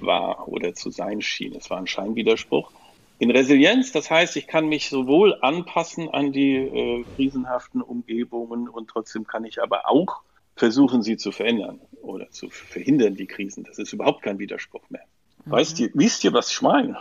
war 0.00 0.48
oder 0.48 0.74
zu 0.74 0.90
sein 0.90 1.22
schien. 1.22 1.54
Es 1.54 1.70
war 1.70 1.78
ein 1.78 1.86
Scheinwiderspruch. 1.86 2.70
In 3.18 3.30
Resilienz, 3.30 3.92
das 3.92 4.10
heißt, 4.10 4.36
ich 4.36 4.48
kann 4.48 4.66
mich 4.66 4.88
sowohl 4.88 5.38
anpassen 5.40 6.08
an 6.08 6.32
die 6.32 6.56
äh, 6.56 7.04
krisenhaften 7.14 7.80
Umgebungen 7.80 8.68
und 8.68 8.88
trotzdem 8.88 9.26
kann 9.26 9.44
ich 9.44 9.62
aber 9.62 9.88
auch 9.88 10.22
versuchen, 10.56 11.02
sie 11.02 11.16
zu 11.16 11.32
verändern 11.32 11.80
oder 12.02 12.30
zu 12.30 12.50
verhindern, 12.50 13.14
die 13.14 13.26
Krisen. 13.26 13.64
Das 13.64 13.78
ist 13.78 13.92
überhaupt 13.92 14.22
kein 14.22 14.38
Widerspruch 14.38 14.82
mehr. 14.90 15.04
Mhm. 15.44 15.50
Weißt 15.50 15.80
ihr, 15.80 15.90
wisst 15.94 16.24
ihr, 16.24 16.32
was 16.32 16.50
ich 16.50 16.60
meine? 16.62 16.98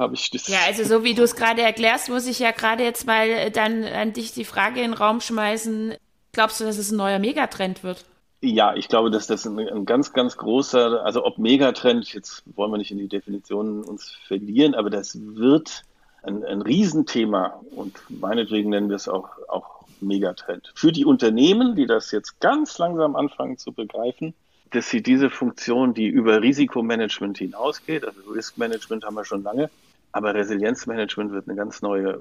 Habe 0.00 0.14
ich 0.14 0.30
das. 0.30 0.48
Ja, 0.48 0.60
also 0.66 0.82
so 0.82 1.04
wie 1.04 1.12
du 1.12 1.22
es 1.22 1.36
gerade 1.36 1.60
erklärst, 1.60 2.08
muss 2.08 2.26
ich 2.26 2.38
ja 2.38 2.52
gerade 2.52 2.82
jetzt 2.82 3.06
mal 3.06 3.50
dann 3.50 3.84
an 3.84 4.14
dich 4.14 4.32
die 4.32 4.46
Frage 4.46 4.80
in 4.80 4.92
den 4.92 4.94
Raum 4.94 5.20
schmeißen. 5.20 5.94
Glaubst 6.32 6.58
du, 6.58 6.64
dass 6.64 6.78
es 6.78 6.90
ein 6.90 6.96
neuer 6.96 7.18
Megatrend 7.18 7.84
wird? 7.84 8.06
Ja, 8.40 8.74
ich 8.74 8.88
glaube, 8.88 9.10
dass 9.10 9.26
das 9.26 9.44
ein, 9.44 9.58
ein, 9.58 9.84
ganz, 9.84 10.14
ganz 10.14 10.38
großer, 10.38 11.04
also 11.04 11.22
ob 11.26 11.36
Megatrend, 11.36 12.14
jetzt 12.14 12.44
wollen 12.56 12.70
wir 12.70 12.78
nicht 12.78 12.90
in 12.90 12.96
die 12.96 13.08
Definitionen 13.08 13.84
uns 13.84 14.16
verlieren, 14.26 14.74
aber 14.74 14.88
das 14.88 15.18
wird 15.20 15.82
ein, 16.22 16.46
ein 16.46 16.62
Riesenthema 16.62 17.60
und 17.76 17.98
meinetwegen 18.08 18.70
nennen 18.70 18.88
wir 18.88 18.96
es 18.96 19.06
auch, 19.06 19.28
auch 19.48 19.84
Megatrend. 20.00 20.72
Für 20.74 20.92
die 20.92 21.04
Unternehmen, 21.04 21.76
die 21.76 21.84
das 21.84 22.10
jetzt 22.10 22.40
ganz 22.40 22.78
langsam 22.78 23.16
anfangen 23.16 23.58
zu 23.58 23.72
begreifen, 23.72 24.32
dass 24.70 24.88
sie 24.88 25.02
diese 25.02 25.28
Funktion, 25.28 25.92
die 25.92 26.06
über 26.06 26.40
Risikomanagement 26.40 27.36
hinausgeht, 27.36 28.06
also 28.06 28.18
Riskmanagement 28.30 29.04
haben 29.04 29.16
wir 29.16 29.26
schon 29.26 29.42
lange, 29.42 29.68
aber 30.12 30.34
Resilienzmanagement 30.34 31.32
wird 31.32 31.48
eine 31.48 31.56
ganz 31.56 31.82
neue 31.82 32.20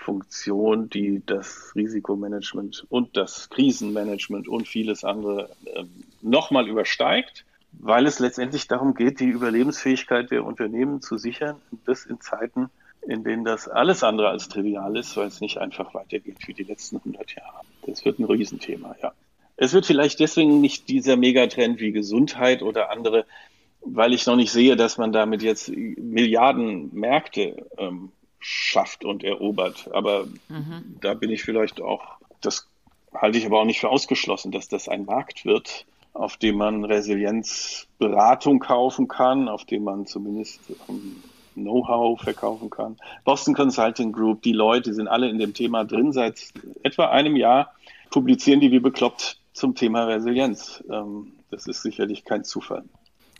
Funktion, 0.00 0.88
die 0.88 1.20
das 1.26 1.72
Risikomanagement 1.74 2.86
und 2.88 3.16
das 3.16 3.50
Krisenmanagement 3.50 4.46
und 4.46 4.68
vieles 4.68 5.04
andere 5.04 5.50
äh, 5.64 5.84
nochmal 6.22 6.68
übersteigt, 6.68 7.44
weil 7.72 8.06
es 8.06 8.20
letztendlich 8.20 8.68
darum 8.68 8.94
geht, 8.94 9.20
die 9.20 9.28
Überlebensfähigkeit 9.28 10.30
der 10.30 10.44
Unternehmen 10.44 11.02
zu 11.02 11.18
sichern, 11.18 11.56
und 11.72 11.80
das 11.86 12.06
in 12.06 12.20
Zeiten, 12.20 12.70
in 13.02 13.24
denen 13.24 13.44
das 13.44 13.68
alles 13.68 14.02
andere 14.02 14.28
als 14.28 14.48
trivial 14.48 14.96
ist, 14.96 15.16
weil 15.16 15.26
es 15.26 15.40
nicht 15.40 15.58
einfach 15.58 15.92
weitergeht 15.94 16.36
wie 16.46 16.54
die 16.54 16.64
letzten 16.64 16.98
100 16.98 17.34
Jahre. 17.34 17.60
Das 17.86 18.04
wird 18.04 18.18
ein 18.18 18.24
Riesenthema, 18.24 18.94
ja. 19.02 19.12
Es 19.56 19.72
wird 19.72 19.86
vielleicht 19.86 20.20
deswegen 20.20 20.60
nicht 20.60 20.88
dieser 20.88 21.16
Megatrend 21.16 21.80
wie 21.80 21.90
Gesundheit 21.90 22.62
oder 22.62 22.90
andere, 22.90 23.24
weil 23.94 24.12
ich 24.12 24.26
noch 24.26 24.36
nicht 24.36 24.52
sehe, 24.52 24.76
dass 24.76 24.98
man 24.98 25.12
damit 25.12 25.42
jetzt 25.42 25.68
Milliarden 25.68 26.94
Märkte 26.94 27.66
ähm, 27.78 28.12
schafft 28.38 29.04
und 29.04 29.24
erobert. 29.24 29.88
Aber 29.92 30.26
mhm. 30.48 30.96
da 31.00 31.14
bin 31.14 31.30
ich 31.30 31.42
vielleicht 31.42 31.80
auch, 31.80 32.02
das 32.40 32.68
halte 33.14 33.38
ich 33.38 33.46
aber 33.46 33.60
auch 33.60 33.64
nicht 33.64 33.80
für 33.80 33.88
ausgeschlossen, 33.88 34.52
dass 34.52 34.68
das 34.68 34.88
ein 34.88 35.04
Markt 35.04 35.44
wird, 35.44 35.86
auf 36.12 36.36
dem 36.36 36.56
man 36.56 36.84
Resilienzberatung 36.84 38.58
kaufen 38.60 39.08
kann, 39.08 39.48
auf 39.48 39.64
dem 39.64 39.84
man 39.84 40.06
zumindest 40.06 40.60
Know-how 41.54 42.20
verkaufen 42.20 42.70
kann. 42.70 42.96
Boston 43.24 43.54
Consulting 43.54 44.12
Group, 44.12 44.42
die 44.42 44.52
Leute 44.52 44.94
sind 44.94 45.08
alle 45.08 45.28
in 45.28 45.38
dem 45.38 45.54
Thema 45.54 45.84
drin 45.84 46.12
seit 46.12 46.52
etwa 46.82 47.06
einem 47.06 47.36
Jahr, 47.36 47.74
publizieren 48.10 48.60
die 48.60 48.70
wie 48.70 48.78
bekloppt 48.78 49.38
zum 49.52 49.74
Thema 49.74 50.04
Resilienz. 50.04 50.84
Ähm, 50.90 51.32
das 51.50 51.66
ist 51.66 51.82
sicherlich 51.82 52.24
kein 52.24 52.44
Zufall. 52.44 52.84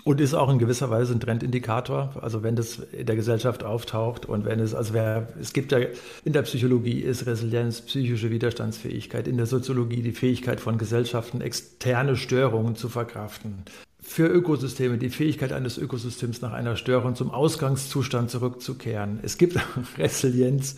Und 0.07 0.21
ist 0.21 0.35
auch 0.35 0.49
in 0.51 0.61
gewisser 0.61 0.89
Weise 0.89 1.15
ein 1.15 1.19
Trendindikator. 1.19 2.15
Also 2.21 2.45
wenn 2.45 2.55
das 2.55 2.79
in 2.79 3.07
der 3.07 3.17
Gesellschaft 3.17 3.65
auftaucht 3.65 4.25
und 4.25 4.45
wenn 4.45 4.61
es, 4.61 4.73
also 4.73 4.95
wer, 4.95 5.27
es 5.41 5.53
gibt 5.53 5.73
ja 5.73 5.81
in 6.25 6.33
der 6.33 6.43
Psychologie 6.43 7.01
ist 7.01 7.27
Resilienz, 7.27 7.81
psychische 7.81 8.31
Widerstandsfähigkeit, 8.31 9.27
in 9.27 9.37
der 9.37 9.47
Soziologie 9.47 10.03
die 10.03 10.13
Fähigkeit 10.13 10.61
von 10.61 10.79
Gesellschaften, 10.79 11.41
externe 11.41 12.15
Störungen 12.15 12.77
zu 12.77 12.89
verkraften. 12.89 13.65
Für 14.01 14.29
Ökosysteme 14.29 14.97
die 14.97 15.11
Fähigkeit 15.11 15.53
eines 15.53 15.77
Ökosystems 15.77 16.41
nach 16.41 16.53
einer 16.53 16.77
Störung 16.77 17.17
zum 17.17 17.33
Ausgangszustand 17.33 18.31
zurückzukehren. 18.31 19.19
Es 19.25 19.39
gibt 19.39 19.59
Resilienz 19.99 20.77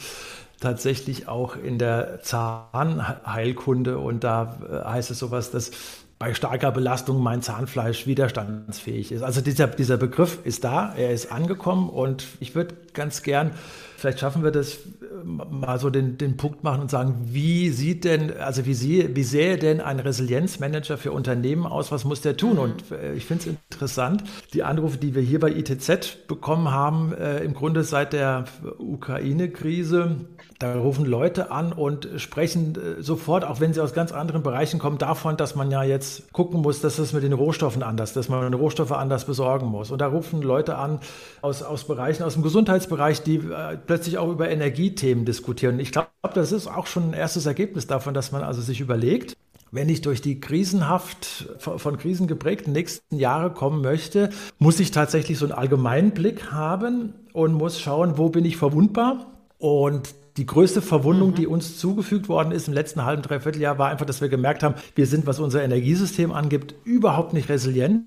tatsächlich 0.59 1.29
auch 1.29 1.55
in 1.55 1.77
der 1.77 2.21
Zahnheilkunde 2.23 3.99
und 3.99 4.25
da 4.25 4.59
äh, 4.71 4.89
heißt 4.89 5.11
es 5.11 5.19
sowas, 5.19 5.51
dass 5.51 5.73
bei 6.19 6.35
starker 6.35 6.73
Belastung 6.73 7.23
mein 7.23 7.43
Zahnfleisch 7.43 8.07
widerstandsfähig 8.07 9.13
ist. 9.13 9.23
Also 9.23 9.41
dieser, 9.41 9.69
dieser 9.69 9.97
Begriff 9.97 10.39
ist 10.45 10.65
da, 10.65 10.93
er 10.95 11.13
ist 11.13 11.31
angekommen 11.31 11.89
und 11.89 12.27
ich 12.41 12.55
würde 12.55 12.75
ganz 12.99 13.23
gern, 13.23 13.53
vielleicht 13.97 14.21
schaffen 14.21 14.45
wir 14.45 14.51
das, 14.51 14.79
mal 15.25 15.79
so 15.79 15.91
den, 15.91 16.19
den 16.19 16.37
Punkt 16.37 16.65
machen 16.65 16.83
und 16.83 16.91
sagen, 16.91 17.17
wie 17.25 17.71
sieht 17.71 18.05
denn, 18.05 18.37
also 18.39 18.67
wie, 18.67 18.75
sie, 18.75 19.17
wie 19.17 19.23
sähe 19.23 19.59
denn 19.59 19.81
ein 19.81 20.01
Resilienzmanager 20.01 20.99
für 20.99 21.13
Unternehmen 21.13 21.67
aus, 21.67 21.91
was 21.91 22.05
muss 22.05 22.21
der 22.21 22.37
tun? 22.37 22.55
Mhm. 22.55 22.59
Und 22.59 22.91
äh, 22.93 23.15
ich 23.15 23.25
finde 23.25 23.45
es 23.45 23.57
interessant, 23.71 24.25
die 24.53 24.63
Anrufe, 24.63 24.99
die 24.99 25.15
wir 25.15 25.23
hier 25.23 25.41
bei 25.41 25.51
ITZ 25.51 26.27
bekommen 26.27 26.71
haben, 26.71 27.13
äh, 27.13 27.39
im 27.39 27.55
Grunde 27.55 27.85
seit 27.85 28.13
der 28.13 28.45
Ukraine-Krise, 28.79 30.17
da 30.59 30.75
rufen 30.75 31.05
Leute 31.05 31.53
an 31.53 31.73
und 31.73 32.09
sprechen 32.17 32.75
äh, 32.75 33.03
sofort, 33.03 33.45
auch 33.45 33.61
wenn 33.61 33.73
sie 33.73 33.81
aus 33.81 33.95
ganz 33.95 34.13
anderen 34.13 34.43
Bereichen 34.43 34.81
kommen, 34.81 34.99
davon, 34.99 35.37
dass 35.37 35.55
man 35.55 35.71
ja 35.71 35.85
jetzt 35.85 36.33
gucken 36.33 36.63
muss, 36.63 36.81
dass 36.81 36.99
es 36.99 37.13
mit 37.13 37.23
den 37.23 37.33
Rohstoffen 37.33 37.83
anders, 37.83 38.13
dass 38.13 38.29
man 38.29 38.53
Rohstoffe 38.53 38.93
anders 38.93 39.25
besorgen 39.25 39.67
muss. 39.67 39.91
Und 39.91 40.01
da 40.01 40.09
rufen 40.09 40.43
Leute 40.43 40.77
an 40.77 40.99
aus, 41.43 41.63
aus 41.63 41.85
Bereichen, 41.85 42.25
aus 42.25 42.35
dem 42.35 42.43
Gesundheitsbereich, 42.43 42.88
die 42.89 43.37
äh, 43.37 43.77
plötzlich 43.77 44.19
auch 44.19 44.31
über 44.31 44.49
Energiethemen 44.49 45.25
diskutieren. 45.25 45.81
Ich 45.81 45.93
glaube, 45.93 46.09
das 46.35 46.53
ist 46.53 46.67
auch 46.67 46.87
schon 46.87 47.11
ein 47.11 47.13
erstes 47.15 47.47
Ergebnis 47.47 47.87
davon, 47.87 48.15
dass 48.15 48.33
man 48.33 48.43
also 48.43 48.61
sich 48.61 48.81
überlegt, 48.81 49.37
wenn 49.71 49.89
ich 49.89 50.01
durch 50.01 50.23
die 50.23 50.41
krisenhaft, 50.41 51.49
von 51.59 51.99
Krisen 51.99 52.27
geprägten 52.27 52.73
nächsten 52.73 53.17
Jahre 53.17 53.51
kommen 53.51 53.83
möchte, 53.83 54.31
muss 54.59 54.81
ich 54.81 54.91
tatsächlich 54.91 55.39
so 55.39 55.45
einen 55.45 55.53
allgemeinen 55.53 56.13
Blick 56.13 56.51
haben 56.51 57.15
und 57.33 57.53
muss 57.53 57.81
schauen, 57.81 58.17
wo 58.17 58.31
bin 58.31 58.45
ich 58.45 58.57
verwundbar. 58.57 59.27
Und 59.59 60.15
die 60.39 60.47
größte 60.47 60.81
Verwundung, 60.81 61.31
mhm. 61.31 61.35
die 61.35 61.47
uns 61.47 61.79
zugefügt 61.79 62.29
worden 62.29 62.53
ist 62.53 62.69
im 62.69 62.75
letzten 62.75 63.05
halben, 63.05 63.23
dreiviertel 63.23 63.61
Jahr, 63.61 63.79
war 63.79 63.91
einfach, 63.91 64.07
dass 64.07 64.21
wir 64.21 64.29
gemerkt 64.29 64.63
haben, 64.63 64.77
wir 64.95 65.07
sind, 65.07 65.27
was 65.27 65.41
unser 65.41 65.63
Energiesystem 65.63 66.33
angibt, 66.33 66.75
überhaupt 66.85 67.33
nicht 67.35 67.49
resilient. 67.49 68.07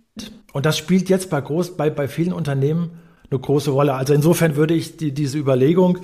Und 0.54 0.66
das 0.66 0.78
spielt 0.78 1.10
jetzt 1.10 1.30
bei, 1.30 1.42
groß, 1.42 1.78
bei, 1.78 1.90
bei 1.90 2.08
vielen 2.08 2.34
Unternehmen 2.34 2.92
eine 3.32 3.40
große 3.40 3.72
Rolle. 3.72 3.94
Also 3.94 4.14
insofern 4.14 4.56
würde 4.56 4.74
ich 4.74 4.98
die, 4.98 5.12
diese 5.12 5.38
Überlegung, 5.38 6.00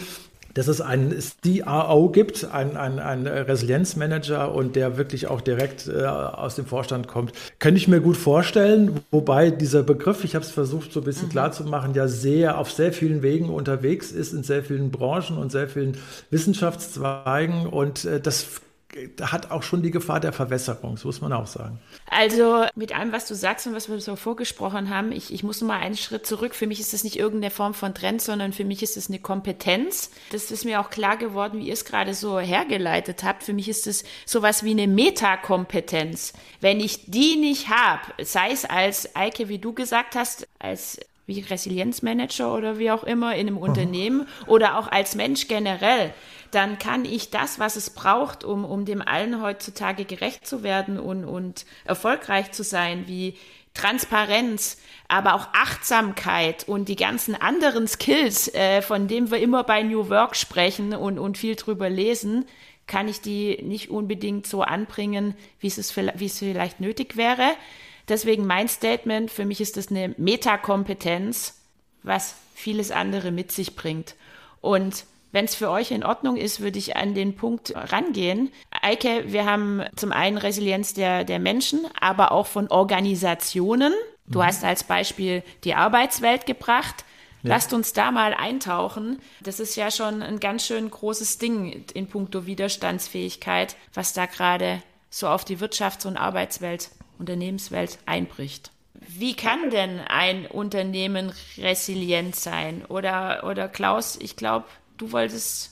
dass 0.54 0.68
es 0.68 0.82
einen 0.82 1.14
CRO 1.44 2.10
gibt, 2.10 2.52
einen, 2.52 2.78
einen, 2.78 2.98
einen 2.98 3.28
Resilienzmanager 3.28 4.56
und 4.56 4.76
der 4.76 4.98
wirklich 4.98 5.28
auch 5.28 5.42
direkt 5.42 5.88
äh, 5.88 6.04
aus 6.06 6.56
dem 6.56 6.66
Vorstand 6.66 7.08
kommt. 7.08 7.34
Könnte 7.60 7.78
ich 7.78 7.88
mir 7.88 8.02
gut 8.02 8.18
vorstellen, 8.18 9.02
wobei 9.12 9.52
dieser 9.52 9.84
Begriff, 9.84 10.24
ich 10.24 10.34
habe 10.34 10.44
es 10.44 10.50
versucht 10.50 10.92
so 10.92 11.02
ein 11.02 11.04
bisschen 11.04 11.28
mhm. 11.28 11.32
klar 11.32 11.52
zu 11.52 11.64
machen, 11.66 11.94
ja 11.94 12.08
sehr 12.08 12.58
auf 12.58 12.72
sehr 12.72 12.92
vielen 12.92 13.22
Wegen 13.22 13.50
unterwegs 13.50 14.12
ist, 14.12 14.34
in 14.34 14.42
sehr 14.42 14.64
vielen 14.64 14.90
Branchen 14.90 15.38
und 15.38 15.52
sehr 15.52 15.68
vielen 15.68 15.96
Wissenschaftszweigen 16.32 17.68
und 17.68 18.06
äh, 18.06 18.20
das 18.20 18.62
hat 19.22 19.52
auch 19.52 19.64
schon 19.64 19.82
die 19.82 19.92
Gefahr 19.92 20.20
der 20.20 20.34
Verwässerung, 20.34 20.96
das 20.96 21.04
muss 21.04 21.22
man 21.22 21.34
auch 21.34 21.48
sagen. 21.48 21.80
Also 22.10 22.66
mit 22.76 22.98
allem, 22.98 23.12
was 23.12 23.28
du 23.28 23.36
sagst 23.36 23.68
und 23.68 23.76
was 23.76 23.90
wir 23.90 24.00
so 24.00 24.16
vorgesprochen 24.16 24.90
haben, 24.90 25.12
ich, 25.12 25.34
ich 25.34 25.44
muss 25.44 25.62
mal 25.62 25.78
einen 25.78 25.98
Schritt 25.98 26.26
zurück. 26.26 26.56
Für 26.56 26.68
mich 26.68 26.80
ist 26.80 26.94
das 26.94 27.04
nicht 27.04 27.18
irgendeine 27.18 27.52
Form 27.52 27.74
von 27.74 27.94
Trend, 27.94 28.22
sondern 28.22 28.54
für 28.54 28.66
mich 28.66 28.84
ist 28.84 28.98
es 28.98 29.10
eine 29.10 29.20
Kompetenz. 29.20 30.12
Das 30.32 30.52
ist 30.52 30.66
mir 30.66 30.80
auch 30.80 30.90
klar 30.90 31.18
geworden, 31.18 31.60
wie 31.60 31.68
ihr 31.68 31.74
es 31.74 31.86
gerade 31.86 32.14
so 32.14 32.40
hergeleitet 32.40 33.24
habt. 33.24 33.44
Für 33.44 33.54
mich 33.54 33.70
ist 33.70 33.88
es 33.88 34.04
sowas 34.26 34.64
wie 34.64 34.72
eine 34.72 34.88
Metakompetenz. 34.88 36.34
Wenn 36.62 36.80
ich 36.80 37.10
die 37.10 37.36
nicht 37.36 37.70
habe, 37.70 38.02
sei 38.24 38.52
es 38.52 38.66
als 38.66 39.16
Eike, 39.16 39.50
wie 39.50 39.60
du 39.60 39.74
gesagt 39.74 40.16
hast, 40.16 40.48
als 40.60 41.00
wie 41.28 41.42
Resilienzmanager 41.42 42.54
oder 42.54 42.80
wie 42.80 42.90
auch 42.90 43.04
immer 43.04 43.36
in 43.36 43.48
einem 43.48 43.56
mhm. 43.56 43.62
Unternehmen 43.62 44.28
oder 44.48 44.80
auch 44.80 44.88
als 44.88 45.16
Mensch 45.16 45.48
generell, 45.48 46.14
dann 46.52 46.80
kann 46.80 47.06
ich 47.06 47.30
das, 47.30 47.60
was 47.60 47.76
es 47.76 47.90
braucht, 47.90 48.44
um, 48.44 48.66
um 48.66 48.86
dem 48.86 49.02
allen 49.02 49.42
heutzutage 49.42 50.06
gerecht 50.06 50.48
zu 50.48 50.64
werden 50.64 51.00
und, 51.00 51.26
und 51.26 51.66
erfolgreich 51.86 52.52
zu 52.52 52.64
sein, 52.64 53.08
wie 53.08 53.36
Transparenz, 53.74 54.78
aber 55.08 55.36
auch 55.36 55.48
Achtsamkeit 55.54 56.68
und 56.68 56.90
die 56.90 56.96
ganzen 56.96 57.36
anderen 57.36 57.88
Skills, 57.88 58.54
äh, 58.54 58.82
von 58.82 59.08
denen 59.08 59.32
wir 59.32 59.40
immer 59.40 59.64
bei 59.64 59.84
New 59.84 60.10
Work 60.10 60.36
sprechen 60.36 60.94
und, 60.94 61.20
und 61.20 61.38
viel 61.38 61.56
drüber 61.56 61.90
lesen, 61.90 62.46
kann 62.88 63.08
ich 63.08 63.22
die 63.22 63.62
nicht 63.62 63.90
unbedingt 63.90 64.48
so 64.48 64.64
anbringen, 64.64 65.36
wie 65.60 65.68
es, 65.68 65.96
wie 65.96 66.26
es 66.26 66.40
vielleicht 66.40 66.80
nötig 66.80 67.18
wäre. 67.18 67.52
Deswegen 68.08 68.48
mein 68.48 68.70
Statement, 68.70 69.30
für 69.30 69.46
mich 69.46 69.62
ist 69.62 69.78
das 69.78 69.90
eine 69.90 70.16
Metakompetenz, 70.18 71.62
was 72.04 72.36
vieles 72.56 72.92
andere 72.92 73.32
mit 73.32 73.52
sich 73.52 73.76
bringt. 73.76 74.16
Und 74.62 75.06
wenn 75.32 75.46
es 75.46 75.56
für 75.56 75.70
euch 75.70 75.92
in 75.92 76.04
Ordnung 76.04 76.38
ist, 76.38 76.62
würde 76.62 76.80
ich 76.80 76.96
an 76.96 77.14
den 77.14 77.36
Punkt 77.36 77.74
rangehen. 77.76 78.52
Eike, 78.82 79.26
wir 79.28 79.46
haben 79.46 79.84
zum 79.96 80.12
einen 80.12 80.38
Resilienz 80.38 80.94
der, 80.94 81.24
der 81.24 81.40
Menschen, 81.40 81.82
aber 82.00 82.32
auch 82.32 82.48
von 82.48 82.70
Organisationen. 82.70 83.94
Du 84.28 84.40
mhm. 84.40 84.46
hast 84.46 84.64
als 84.64 84.84
Beispiel 84.84 85.44
die 85.64 85.76
Arbeitswelt 85.76 86.46
gebracht. 86.46 87.04
Ja. 87.44 87.50
Lasst 87.50 87.74
uns 87.74 87.94
da 87.94 88.12
mal 88.12 88.34
eintauchen. 88.34 89.20
Das 89.42 89.60
ist 89.60 89.76
ja 89.76 89.92
schon 89.92 90.24
ein 90.24 90.40
ganz 90.40 90.66
schön 90.66 90.90
großes 90.90 91.38
Ding 91.38 91.86
in 91.94 92.08
puncto 92.08 92.46
Widerstandsfähigkeit, 92.46 93.76
was 93.94 94.14
da 94.14 94.26
gerade 94.26 94.82
so 95.10 95.28
auf 95.28 95.46
die 95.46 95.58
Wirtschafts- 95.58 96.08
und 96.08 96.18
Arbeitswelt, 96.18 96.90
Unternehmenswelt 97.20 98.00
einbricht. 98.06 98.72
Wie 98.94 99.36
kann 99.36 99.70
denn 99.70 100.00
ein 100.00 100.48
Unternehmen 100.48 101.32
resilient 101.58 102.36
sein? 102.36 102.86
Oder, 102.86 103.44
oder 103.46 103.70
Klaus, 103.70 104.18
ich 104.20 104.36
glaube, 104.36 104.66
du 104.98 105.12
wolltest 105.12 105.72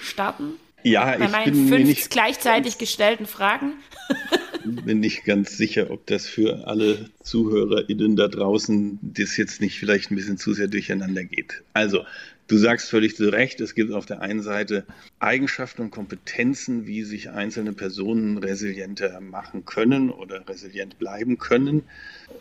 starten? 0.00 0.54
Ja, 0.82 1.16
Bei 1.16 1.24
ich 1.24 1.30
meinen 1.32 1.52
bin 1.52 1.68
fünf 1.68 1.86
nicht 1.88 2.10
gleichzeitig 2.10 2.78
gestellten 2.78 3.26
Fragen. 3.26 3.74
bin 4.64 5.00
nicht 5.00 5.24
ganz 5.24 5.56
sicher, 5.56 5.90
ob 5.90 6.06
das 6.06 6.26
für 6.26 6.66
alle 6.66 7.10
ZuhörerInnen 7.22 8.16
da 8.16 8.28
draußen 8.28 8.98
das 9.02 9.36
jetzt 9.36 9.60
nicht 9.60 9.78
vielleicht 9.78 10.10
ein 10.10 10.16
bisschen 10.16 10.38
zu 10.38 10.52
sehr 10.52 10.68
durcheinander 10.68 11.24
geht. 11.24 11.62
Also, 11.72 12.04
Du 12.48 12.58
sagst 12.58 12.90
völlig 12.90 13.16
zu 13.16 13.28
Recht, 13.28 13.60
es 13.60 13.74
gibt 13.74 13.92
auf 13.92 14.06
der 14.06 14.20
einen 14.20 14.40
Seite 14.40 14.86
Eigenschaften 15.18 15.82
und 15.82 15.90
Kompetenzen, 15.90 16.86
wie 16.86 17.02
sich 17.02 17.30
einzelne 17.30 17.72
Personen 17.72 18.38
resilienter 18.38 19.20
machen 19.20 19.64
können 19.64 20.10
oder 20.10 20.48
resilient 20.48 20.96
bleiben 21.00 21.38
können. 21.38 21.82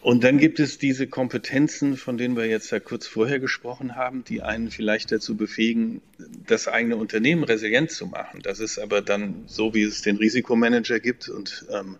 Und 0.01 0.23
dann 0.23 0.37
gibt 0.37 0.59
es 0.59 0.77
diese 0.77 1.07
Kompetenzen, 1.07 1.97
von 1.97 2.19
denen 2.19 2.37
wir 2.37 2.45
jetzt 2.45 2.69
ja 2.69 2.79
kurz 2.79 3.07
vorher 3.07 3.39
gesprochen 3.39 3.95
haben, 3.95 4.23
die 4.23 4.43
einen 4.43 4.69
vielleicht 4.69 5.11
dazu 5.11 5.35
befähigen, 5.35 6.01
das 6.45 6.67
eigene 6.67 6.97
Unternehmen 6.97 7.43
resilient 7.43 7.89
zu 7.89 8.05
machen. 8.05 8.41
Das 8.43 8.59
ist 8.59 8.77
aber 8.77 9.01
dann 9.01 9.45
so, 9.47 9.73
wie 9.73 9.83
es 9.83 10.03
den 10.03 10.17
Risikomanager 10.17 10.99
gibt 10.99 11.29
und 11.29 11.65
ähm, 11.71 11.97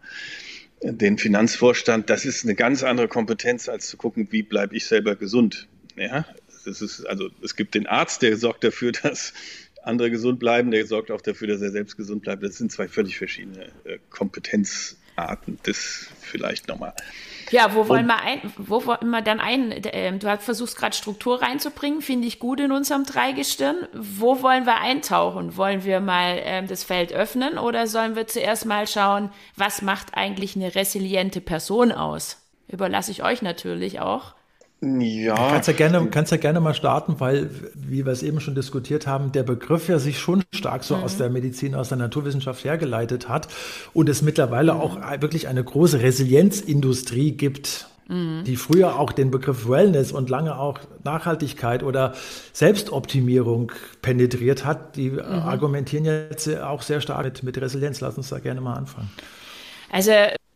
den 0.84 1.18
Finanzvorstand, 1.18 2.12
das 2.12 2.26
ist 2.26 2.44
eine 2.44 2.54
ganz 2.54 2.84
andere 2.84 3.08
Kompetenz, 3.08 3.68
als 3.68 3.88
zu 3.88 3.98
gucken, 3.98 4.28
wie 4.30 4.44
bleibe 4.44 4.76
ich 4.76 4.86
selber 4.86 5.16
gesund. 5.16 5.68
Ja, 5.96 6.26
das 6.66 6.82
ist, 6.82 7.06
also 7.06 7.30
es 7.42 7.56
gibt 7.56 7.76
den 7.76 7.88
Arzt, 7.88 8.22
der 8.22 8.38
sorgt 8.38 8.64
dafür, 8.64 8.92
dass 9.04 9.34
andere 9.84 10.10
gesund 10.10 10.40
bleiben, 10.40 10.72
der 10.72 10.86
sorgt 10.86 11.12
auch 11.12 11.22
dafür, 11.22 11.48
dass 11.48 11.62
er 11.62 11.72
selbst 11.72 11.98
gesund 11.98 12.24
bleibt. 12.24 12.44
Das 12.44 12.58
sind 12.58 12.72
zwei 12.72 12.88
völlig 12.88 13.18
verschiedene 13.18 13.66
äh, 13.84 14.00
Kompetenzarten. 14.10 15.60
Das 15.64 16.08
vielleicht 16.22 16.68
nochmal. 16.68 16.94
Ja, 17.52 17.76
wo 17.76 17.88
wollen 17.88 18.08
wir 18.08 18.20
ein, 18.22 18.42
wo 18.58 18.86
wollen 18.86 19.10
wir 19.10 19.22
dann 19.22 19.40
ein, 19.40 19.72
äh, 19.72 20.18
du 20.18 20.28
hast 20.28 20.44
versuchst 20.44 20.76
gerade 20.78 20.96
Struktur 20.96 21.42
reinzubringen, 21.42 22.02
finde 22.02 22.28
ich 22.28 22.40
gut 22.40 22.60
in 22.60 22.72
unserem 22.72 23.04
Dreigestirn. 23.04 23.88
Wo 23.94 24.42
wollen 24.42 24.66
wir 24.66 24.78
eintauchen? 24.82 25.56
Wollen 25.56 25.84
wir 25.84 26.00
mal 26.00 26.40
äh, 26.40 26.66
das 26.66 26.84
Feld 26.84 27.14
öffnen 27.14 27.60
oder 27.60 27.86
sollen 27.86 28.16
wir 28.16 28.26
zuerst 28.26 28.66
mal 28.66 28.88
schauen, 28.88 29.32
was 29.56 29.84
macht 29.84 30.16
eigentlich 30.16 30.56
eine 30.56 30.74
resiliente 30.74 31.40
Person 31.40 31.92
aus? 31.92 32.42
Überlasse 32.68 33.12
ich 33.12 33.24
euch 33.24 33.44
natürlich 33.44 34.00
auch. 34.00 34.34
Ja. 34.82 35.36
Kannst 35.36 35.68
ja, 35.68 35.74
gerne, 35.74 36.08
kannst 36.08 36.32
ja 36.32 36.38
gerne 36.38 36.60
mal 36.60 36.74
starten, 36.74 37.16
weil, 37.20 37.50
wie 37.74 38.06
wir 38.06 38.12
es 38.12 38.24
eben 38.24 38.40
schon 38.40 38.56
diskutiert 38.56 39.08
haben, 39.08 39.32
der 39.32 39.44
Begriff 39.44 39.88
ja 39.88 40.00
sich 40.00 40.20
schon 40.20 40.44
stark 40.54 40.84
so 40.84 40.98
mhm. 40.98 41.04
aus 41.04 41.18
der 41.18 41.30
Medizin, 41.30 41.76
aus 41.76 41.90
der 41.90 41.98
Naturwissenschaft 41.98 42.64
hergeleitet 42.64 43.30
hat 43.30 43.48
und 43.94 44.10
es 44.10 44.22
mittlerweile 44.22 44.74
mhm. 44.74 44.82
auch 44.82 44.98
wirklich 45.22 45.48
eine 45.48 45.64
große 45.64 46.02
Resilienzindustrie 46.02 47.32
gibt. 47.32 47.88
Mhm. 48.08 48.44
Die 48.46 48.56
früher 48.58 49.00
auch 49.00 49.12
den 49.12 49.32
Begriff 49.32 49.68
Wellness 49.68 50.12
und 50.12 50.30
lange 50.30 50.60
auch 50.60 50.80
Nachhaltigkeit 51.04 51.82
oder 51.82 52.14
Selbstoptimierung 52.54 53.72
penetriert 54.04 54.66
hat, 54.66 54.96
die 54.98 55.10
mhm. 55.10 55.22
argumentieren 55.22 56.06
jetzt 56.06 56.48
auch 56.60 56.84
sehr 56.84 57.02
stark 57.02 57.26
mit, 57.26 57.42
mit 57.42 57.58
Resilienz. 57.60 58.02
Lass 58.02 58.18
uns 58.18 58.30
da 58.30 58.38
gerne 58.38 58.62
mal 58.62 58.76
anfangen. 58.76 59.10
Also 59.90 60.12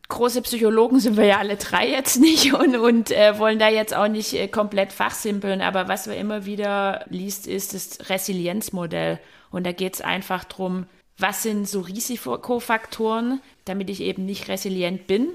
große 0.10 0.42
Psychologen 0.42 1.00
sind 1.00 1.16
wir 1.18 1.26
ja 1.26 1.38
alle 1.38 1.56
drei 1.56 1.88
jetzt 1.88 2.20
nicht 2.20 2.54
und, 2.54 2.76
und 2.76 3.12
äh, 3.12 3.38
wollen 3.40 3.60
da 3.60 3.70
jetzt 3.70 3.96
auch 3.96 4.08
nicht 4.08 4.34
äh, 4.34 4.48
komplett 4.48 4.92
fachsimpeln. 4.92 5.62
Aber 5.62 5.88
was 5.88 6.08
wir 6.08 6.18
immer 6.18 6.46
wieder 6.46 7.06
liest, 7.10 7.48
ist 7.48 7.74
das 7.74 8.10
Resilienzmodell. 8.10 9.20
Und 9.52 9.66
da 9.66 9.72
geht 9.72 9.96
es 9.96 10.02
einfach 10.02 10.44
darum, 10.44 10.88
was 11.18 11.44
sind 11.44 11.68
so 11.68 11.82
Risikofaktoren, 11.82 13.42
damit 13.66 13.90
ich 13.90 14.02
eben 14.02 14.26
nicht 14.26 14.48
resilient 14.48 15.08
bin. 15.08 15.30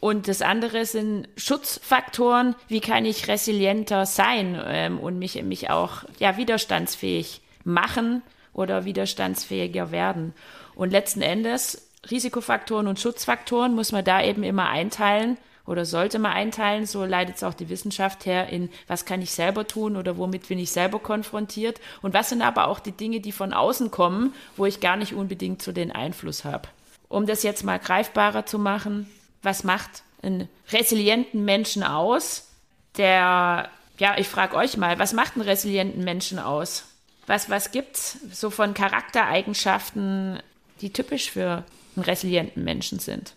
Und 0.00 0.28
das 0.28 0.40
andere 0.42 0.86
sind 0.86 1.28
Schutzfaktoren, 1.36 2.54
wie 2.68 2.80
kann 2.80 3.04
ich 3.04 3.28
resilienter 3.28 4.06
sein 4.06 4.60
ähm, 4.66 4.98
und 4.98 5.18
mich, 5.18 5.42
mich 5.42 5.70
auch 5.70 6.04
ja, 6.18 6.36
widerstandsfähig 6.36 7.42
machen 7.64 8.22
oder 8.54 8.84
widerstandsfähiger 8.84 9.92
werden. 9.92 10.32
Und 10.74 10.90
letzten 10.90 11.20
Endes 11.20 11.89
Risikofaktoren 12.08 12.86
und 12.86 12.98
Schutzfaktoren 12.98 13.74
muss 13.74 13.92
man 13.92 14.04
da 14.04 14.22
eben 14.22 14.42
immer 14.42 14.68
einteilen 14.68 15.36
oder 15.66 15.84
sollte 15.84 16.18
man 16.18 16.32
einteilen, 16.32 16.86
so 16.86 17.04
leitet 17.04 17.36
es 17.36 17.44
auch 17.44 17.54
die 17.54 17.68
Wissenschaft 17.68 18.26
her, 18.26 18.48
in 18.48 18.70
was 18.86 19.04
kann 19.04 19.22
ich 19.22 19.30
selber 19.32 19.66
tun 19.66 19.96
oder 19.96 20.16
womit 20.16 20.48
bin 20.48 20.58
ich 20.58 20.72
selber 20.72 20.98
konfrontiert 20.98 21.80
und 22.02 22.14
was 22.14 22.30
sind 22.30 22.42
aber 22.42 22.68
auch 22.68 22.80
die 22.80 22.92
Dinge, 22.92 23.20
die 23.20 23.32
von 23.32 23.52
außen 23.52 23.90
kommen, 23.90 24.34
wo 24.56 24.66
ich 24.66 24.80
gar 24.80 24.96
nicht 24.96 25.14
unbedingt 25.14 25.62
so 25.62 25.72
den 25.72 25.92
Einfluss 25.92 26.44
habe. 26.44 26.68
Um 27.08 27.26
das 27.26 27.42
jetzt 27.42 27.64
mal 27.64 27.78
greifbarer 27.78 28.46
zu 28.46 28.58
machen, 28.58 29.10
was 29.42 29.62
macht 29.62 30.02
einen 30.22 30.48
resilienten 30.72 31.44
Menschen 31.44 31.82
aus, 31.82 32.48
der, 32.96 33.68
ja, 33.98 34.18
ich 34.18 34.28
frage 34.28 34.56
euch 34.56 34.76
mal, 34.76 34.98
was 34.98 35.12
macht 35.12 35.34
einen 35.34 35.44
resilienten 35.44 36.02
Menschen 36.04 36.38
aus? 36.38 36.84
Was, 37.26 37.48
was 37.48 37.70
es 37.72 38.18
so 38.32 38.50
von 38.50 38.74
Charaktereigenschaften, 38.74 40.40
die 40.80 40.92
typisch 40.92 41.30
für 41.30 41.64
einen 42.00 42.08
resilienten 42.10 42.64
Menschen 42.64 42.98
sind? 42.98 43.34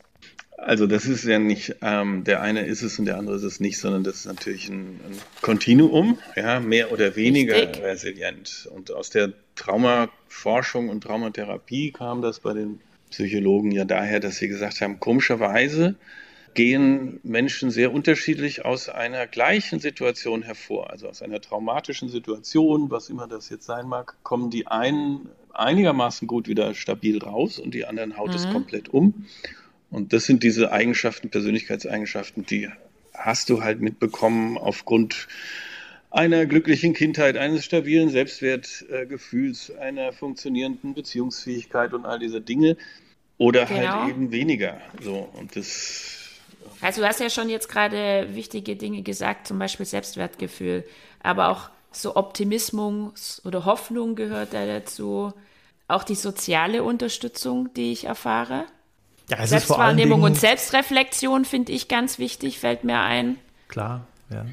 Also 0.58 0.88
das 0.88 1.06
ist 1.06 1.26
ja 1.26 1.40
nicht, 1.40 1.76
ähm, 1.82 2.24
der 2.24 2.42
eine 2.42 2.66
ist 2.66 2.84
es 2.84 2.98
und 2.98 3.06
der 3.06 3.18
andere 3.18 3.36
ist 3.36 3.44
es 3.44 3.60
nicht, 3.60 3.78
sondern 3.78 4.04
das 4.06 4.18
ist 4.18 4.26
natürlich 4.28 4.70
ein, 4.70 5.00
ein 5.06 5.18
Kontinuum, 5.42 6.18
ja, 6.38 6.62
mehr 6.62 6.94
oder 6.94 7.18
weniger 7.18 7.56
Richtig. 7.56 7.84
resilient. 7.84 8.70
Und 8.74 8.92
aus 8.92 9.10
der 9.10 9.34
Traumaforschung 9.56 10.88
und 10.88 11.02
Traumatherapie 11.02 11.92
kam 11.92 12.22
das 12.22 12.40
bei 12.40 12.54
den 12.54 12.80
Psychologen 13.12 13.72
ja 13.72 13.84
daher, 13.84 14.22
dass 14.22 14.38
sie 14.38 14.48
gesagt 14.48 14.80
haben, 14.80 15.00
komischerweise 15.02 15.96
gehen 16.54 17.20
Menschen 17.24 17.70
sehr 17.70 17.92
unterschiedlich 17.94 18.64
aus 18.64 18.88
einer 18.88 19.28
gleichen 19.28 19.80
Situation 19.80 20.44
hervor, 20.44 20.92
also 20.92 21.10
aus 21.10 21.22
einer 21.22 21.42
traumatischen 21.42 22.10
Situation, 22.10 22.90
was 22.90 23.10
immer 23.10 23.28
das 23.28 23.50
jetzt 23.50 23.66
sein 23.66 23.88
mag, 23.88 24.16
kommen 24.24 24.50
die 24.50 24.68
einen 24.68 25.30
einigermaßen 25.54 26.28
gut 26.28 26.48
wieder 26.48 26.74
stabil 26.76 27.22
raus 27.22 27.60
und 27.60 27.74
die 27.74 27.86
anderen 27.86 28.18
haut 28.18 28.30
mhm. 28.30 28.36
es 28.36 28.50
komplett 28.50 28.90
um. 28.90 29.26
Und 29.90 30.12
das 30.12 30.26
sind 30.26 30.44
diese 30.44 30.72
Eigenschaften, 30.72 31.30
Persönlichkeitseigenschaften, 31.30 32.46
die 32.46 32.70
hast 33.14 33.50
du 33.50 33.64
halt 33.64 33.80
mitbekommen 33.80 34.58
aufgrund 34.58 35.28
einer 36.10 36.46
glücklichen 36.46 36.94
Kindheit, 36.94 37.38
eines 37.38 37.66
stabilen 37.66 38.10
Selbstwertgefühls, 38.10 39.72
einer 39.78 40.14
funktionierenden 40.14 40.94
Beziehungsfähigkeit 40.94 41.94
und 41.94 42.06
all 42.06 42.20
diese 42.20 42.42
Dinge. 42.42 42.78
Oder 43.38 43.68
halt 43.68 43.82
genau. 43.82 44.02
halt 44.02 44.10
eben 44.10 44.32
weniger. 44.32 44.80
So, 45.02 45.30
und 45.34 45.56
das. 45.56 46.20
Also 46.82 47.02
du 47.02 47.08
hast 47.08 47.20
ja 47.20 47.30
schon 47.30 47.50
jetzt 47.50 47.68
gerade 47.68 48.30
wichtige 48.34 48.76
Dinge 48.76 49.02
gesagt, 49.02 49.48
zum 49.48 49.58
Beispiel 49.58 49.86
Selbstwertgefühl, 49.86 50.84
aber 51.22 51.50
auch 51.50 51.70
so 51.96 52.16
Optimismus 52.16 53.42
oder 53.46 53.66
Hoffnung 53.66 54.16
gehört 54.16 54.54
da 54.54 54.66
dazu. 54.66 55.34
Auch 55.88 56.04
die 56.04 56.16
soziale 56.16 56.84
Unterstützung, 56.84 57.74
die 57.74 57.92
ich 57.92 58.06
erfahre. 58.06 58.66
Ja, 59.30 59.46
Selbstwahrnehmung 59.46 60.24
und 60.24 60.38
Selbstreflexion 60.38 61.46
finde 61.46 61.72
ich 61.72 61.88
ganz 61.88 62.20
wichtig, 62.20 62.60
fällt 62.60 62.84
mir 62.84 63.00
ein. 63.00 63.38
Klar, 63.68 64.06
ja. 64.30 64.46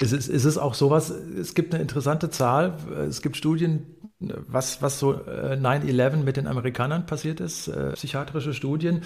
Ist 0.00 0.12
es, 0.12 0.28
ist 0.28 0.44
es 0.44 0.58
auch 0.58 0.74
sowas, 0.74 1.10
es 1.10 1.54
gibt 1.54 1.74
eine 1.74 1.82
interessante 1.82 2.30
Zahl, 2.30 2.74
es 3.08 3.22
gibt 3.22 3.36
Studien, 3.36 3.86
was, 4.18 4.82
was 4.82 4.98
so 4.98 5.12
9-11 5.12 6.00
äh, 6.00 6.16
mit 6.16 6.36
den 6.36 6.46
Amerikanern 6.46 7.06
passiert 7.06 7.40
ist, 7.40 7.68
äh, 7.68 7.92
psychiatrische 7.92 8.54
Studien. 8.54 9.02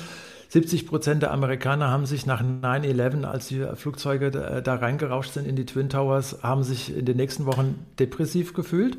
70 0.49 0.87
Prozent 0.87 1.22
der 1.22 1.33
Amerikaner 1.33 1.90
haben 1.90 2.07
sich 2.07 2.25
nach 2.25 2.42
9-11, 2.42 3.25
als 3.25 3.49
die 3.49 3.66
Flugzeuge 3.75 4.31
da, 4.31 4.61
da, 4.61 4.75
reingerauscht 4.77 5.33
sind 5.33 5.46
in 5.46 5.57
die 5.57 5.66
Twin 5.66 5.88
Towers, 5.88 6.42
haben 6.42 6.62
sich 6.62 6.96
in 6.96 7.05
den 7.05 7.16
nächsten 7.16 7.46
Wochen 7.46 7.85
depressiv 7.99 8.55
gefühlt. 8.55 8.96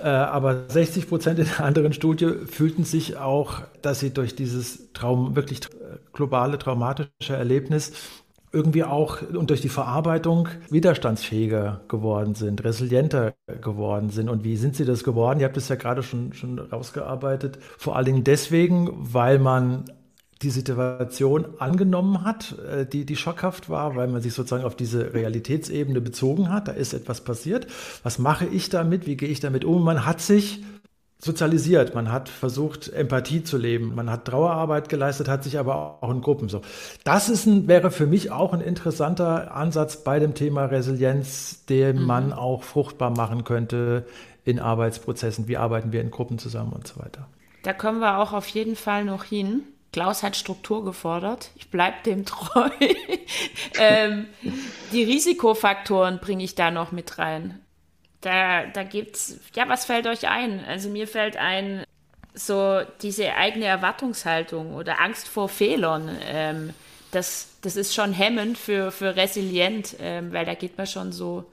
Äh, 0.00 0.08
aber 0.08 0.64
60 0.68 1.08
Prozent 1.08 1.38
in 1.38 1.46
der 1.46 1.64
anderen 1.64 1.92
Studie 1.92 2.34
fühlten 2.46 2.84
sich 2.84 3.16
auch, 3.16 3.62
dass 3.82 4.00
sie 4.00 4.10
durch 4.10 4.36
dieses 4.36 4.92
Traum, 4.92 5.34
wirklich 5.34 5.60
globale 6.12 6.58
traumatische 6.58 7.34
Erlebnis 7.34 7.92
irgendwie 8.56 8.84
auch 8.84 9.20
und 9.20 9.50
durch 9.50 9.60
die 9.60 9.68
Verarbeitung 9.68 10.48
widerstandsfähiger 10.70 11.82
geworden 11.88 12.34
sind, 12.34 12.64
resilienter 12.64 13.34
geworden 13.60 14.08
sind. 14.08 14.30
Und 14.30 14.44
wie 14.44 14.56
sind 14.56 14.74
sie 14.74 14.86
das 14.86 15.04
geworden? 15.04 15.40
Ihr 15.40 15.46
habt 15.46 15.58
es 15.58 15.68
ja 15.68 15.76
gerade 15.76 16.02
schon, 16.02 16.32
schon 16.32 16.58
rausgearbeitet. 16.58 17.58
Vor 17.76 17.96
allen 17.96 18.06
Dingen 18.06 18.24
deswegen, 18.24 18.90
weil 18.94 19.38
man 19.38 19.84
die 20.42 20.50
Situation 20.50 21.46
angenommen 21.58 22.24
hat, 22.24 22.56
äh, 22.58 22.86
die, 22.86 23.04
die 23.04 23.16
schockhaft 23.16 23.68
war, 23.68 23.94
weil 23.94 24.08
man 24.08 24.22
sich 24.22 24.32
sozusagen 24.32 24.64
auf 24.64 24.76
diese 24.76 25.12
Realitätsebene 25.12 26.00
bezogen 26.00 26.50
hat. 26.50 26.68
Da 26.68 26.72
ist 26.72 26.94
etwas 26.94 27.22
passiert. 27.22 27.66
Was 28.02 28.18
mache 28.18 28.46
ich 28.46 28.70
damit? 28.70 29.06
Wie 29.06 29.16
gehe 29.16 29.28
ich 29.28 29.40
damit 29.40 29.64
um? 29.66 29.84
Man 29.84 30.06
hat 30.06 30.20
sich 30.22 30.62
sozialisiert, 31.18 31.94
man 31.94 32.12
hat 32.12 32.28
versucht, 32.28 32.92
Empathie 32.92 33.42
zu 33.42 33.56
leben, 33.56 33.94
man 33.94 34.10
hat 34.10 34.26
Trauerarbeit 34.26 34.88
geleistet, 34.88 35.28
hat 35.28 35.44
sich 35.44 35.58
aber 35.58 36.02
auch 36.02 36.10
in 36.10 36.20
Gruppen 36.20 36.48
so. 36.48 36.60
Das 37.04 37.28
ist 37.28 37.46
ein, 37.46 37.68
wäre 37.68 37.90
für 37.90 38.06
mich 38.06 38.30
auch 38.30 38.52
ein 38.52 38.60
interessanter 38.60 39.54
Ansatz 39.54 40.04
bei 40.04 40.18
dem 40.18 40.34
Thema 40.34 40.66
Resilienz, 40.66 41.64
den 41.66 42.00
mhm. 42.00 42.06
man 42.06 42.32
auch 42.32 42.62
fruchtbar 42.62 43.10
machen 43.10 43.44
könnte 43.44 44.06
in 44.44 44.60
Arbeitsprozessen. 44.60 45.48
Wie 45.48 45.56
arbeiten 45.56 45.92
wir 45.92 46.00
in 46.00 46.10
Gruppen 46.10 46.38
zusammen 46.38 46.72
und 46.72 46.86
so 46.86 47.00
weiter. 47.00 47.26
Da 47.62 47.72
kommen 47.72 47.98
wir 47.98 48.18
auch 48.18 48.32
auf 48.32 48.46
jeden 48.48 48.76
Fall 48.76 49.04
noch 49.04 49.24
hin. 49.24 49.64
Klaus 49.92 50.22
hat 50.22 50.36
Struktur 50.36 50.84
gefordert. 50.84 51.50
Ich 51.56 51.70
bleibe 51.70 51.96
dem 52.04 52.24
treu. 52.26 52.68
ähm, 53.80 54.26
die 54.92 55.02
Risikofaktoren 55.02 56.20
bringe 56.20 56.44
ich 56.44 56.54
da 56.54 56.70
noch 56.70 56.92
mit 56.92 57.18
rein. 57.18 57.60
Da, 58.26 58.66
da 58.66 58.82
gibt's, 58.82 59.38
ja, 59.54 59.68
was 59.68 59.84
fällt 59.84 60.08
euch 60.08 60.26
ein? 60.26 60.64
Also 60.64 60.88
mir 60.88 61.06
fällt 61.06 61.36
ein, 61.36 61.84
so 62.34 62.80
diese 63.00 63.36
eigene 63.36 63.66
Erwartungshaltung 63.66 64.74
oder 64.74 65.00
Angst 65.00 65.28
vor 65.28 65.48
Fehlern. 65.48 66.10
Ähm, 66.26 66.70
das, 67.12 67.50
das 67.60 67.76
ist 67.76 67.94
schon 67.94 68.12
hemmend 68.12 68.58
für, 68.58 68.90
für 68.90 69.14
resilient, 69.14 69.94
ähm, 70.00 70.32
weil 70.32 70.44
da 70.44 70.54
geht 70.54 70.76
man 70.76 70.88
schon 70.88 71.12
so 71.12 71.44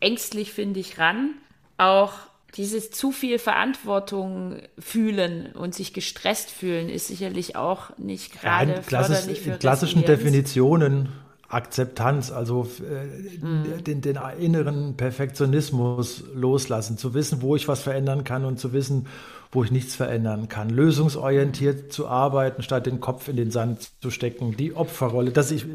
ängstlich, 0.00 0.52
finde 0.52 0.80
ich, 0.80 0.98
ran. 0.98 1.34
Auch 1.78 2.14
dieses 2.56 2.90
zu 2.90 3.12
viel 3.12 3.38
Verantwortung 3.38 4.62
fühlen 4.80 5.52
und 5.52 5.76
sich 5.76 5.92
gestresst 5.92 6.50
fühlen 6.50 6.88
ist 6.88 7.06
sicherlich 7.06 7.54
auch 7.54 7.96
nicht 7.98 8.40
gerade 8.40 8.72
ja, 8.72 8.82
förderlich 8.82 9.42
für 9.42 9.52
In 9.52 9.58
klassischen 9.60 10.04
Definitionen 10.04 11.08
Akzeptanz, 11.48 12.32
also 12.32 12.66
äh, 12.80 13.44
mhm. 13.44 13.84
den, 13.84 14.00
den, 14.00 14.18
inneren 14.38 14.96
Perfektionismus 14.96 16.24
loslassen, 16.34 16.98
zu 16.98 17.14
wissen, 17.14 17.40
wo 17.42 17.54
ich 17.54 17.68
was 17.68 17.82
verändern 17.82 18.24
kann 18.24 18.44
und 18.44 18.58
zu 18.58 18.72
wissen, 18.72 19.06
wo 19.52 19.64
ich 19.64 19.70
nichts 19.70 19.94
verändern 19.94 20.48
kann. 20.48 20.70
Lösungsorientiert 20.70 21.92
zu 21.92 22.08
arbeiten, 22.08 22.62
statt 22.62 22.86
den 22.86 23.00
Kopf 23.00 23.28
in 23.28 23.36
den 23.36 23.50
Sand 23.50 23.90
zu 24.00 24.10
stecken. 24.10 24.56
Die 24.56 24.74
Opferrolle, 24.74 25.30
das 25.30 25.50
ich, 25.50 25.66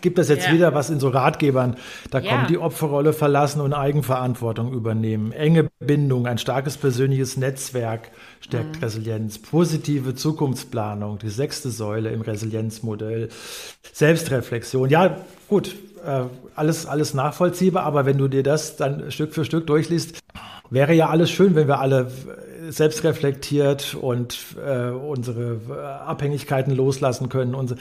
gibt 0.00 0.18
das 0.18 0.28
jetzt 0.28 0.46
ja. 0.46 0.52
wieder 0.52 0.74
was 0.74 0.90
in 0.90 1.00
so 1.00 1.08
Ratgebern, 1.08 1.76
da 2.10 2.20
ja. 2.20 2.30
kommt 2.30 2.50
die 2.50 2.58
Opferrolle 2.58 3.12
verlassen 3.12 3.60
und 3.60 3.72
Eigenverantwortung 3.72 4.72
übernehmen. 4.72 5.32
Enge 5.32 5.68
Bindung, 5.78 6.26
ein 6.26 6.38
starkes 6.38 6.76
persönliches 6.76 7.36
Netzwerk 7.36 8.10
stärkt 8.40 8.76
mhm. 8.76 8.82
Resilienz. 8.82 9.38
Positive 9.38 10.14
Zukunftsplanung, 10.14 11.18
die 11.18 11.30
sechste 11.30 11.70
Säule 11.70 12.10
im 12.10 12.20
Resilienzmodell. 12.20 13.28
Selbstreflexion, 13.92 14.90
ja 14.90 15.18
gut, 15.48 15.74
äh, 16.04 16.24
alles, 16.54 16.86
alles 16.86 17.14
nachvollziehbar, 17.14 17.84
aber 17.84 18.06
wenn 18.06 18.18
du 18.18 18.28
dir 18.28 18.42
das 18.42 18.76
dann 18.76 19.10
Stück 19.10 19.34
für 19.34 19.44
Stück 19.44 19.66
durchliest, 19.66 20.18
wäre 20.70 20.94
ja 20.94 21.08
alles 21.08 21.30
schön, 21.30 21.54
wenn 21.54 21.68
wir 21.68 21.80
alle 21.80 22.10
selbstreflektiert 22.72 23.94
und 23.94 24.38
äh, 24.64 24.88
unsere 24.90 25.60
Abhängigkeiten 26.06 26.74
loslassen 26.74 27.28
können. 27.28 27.54
Und 27.54 27.76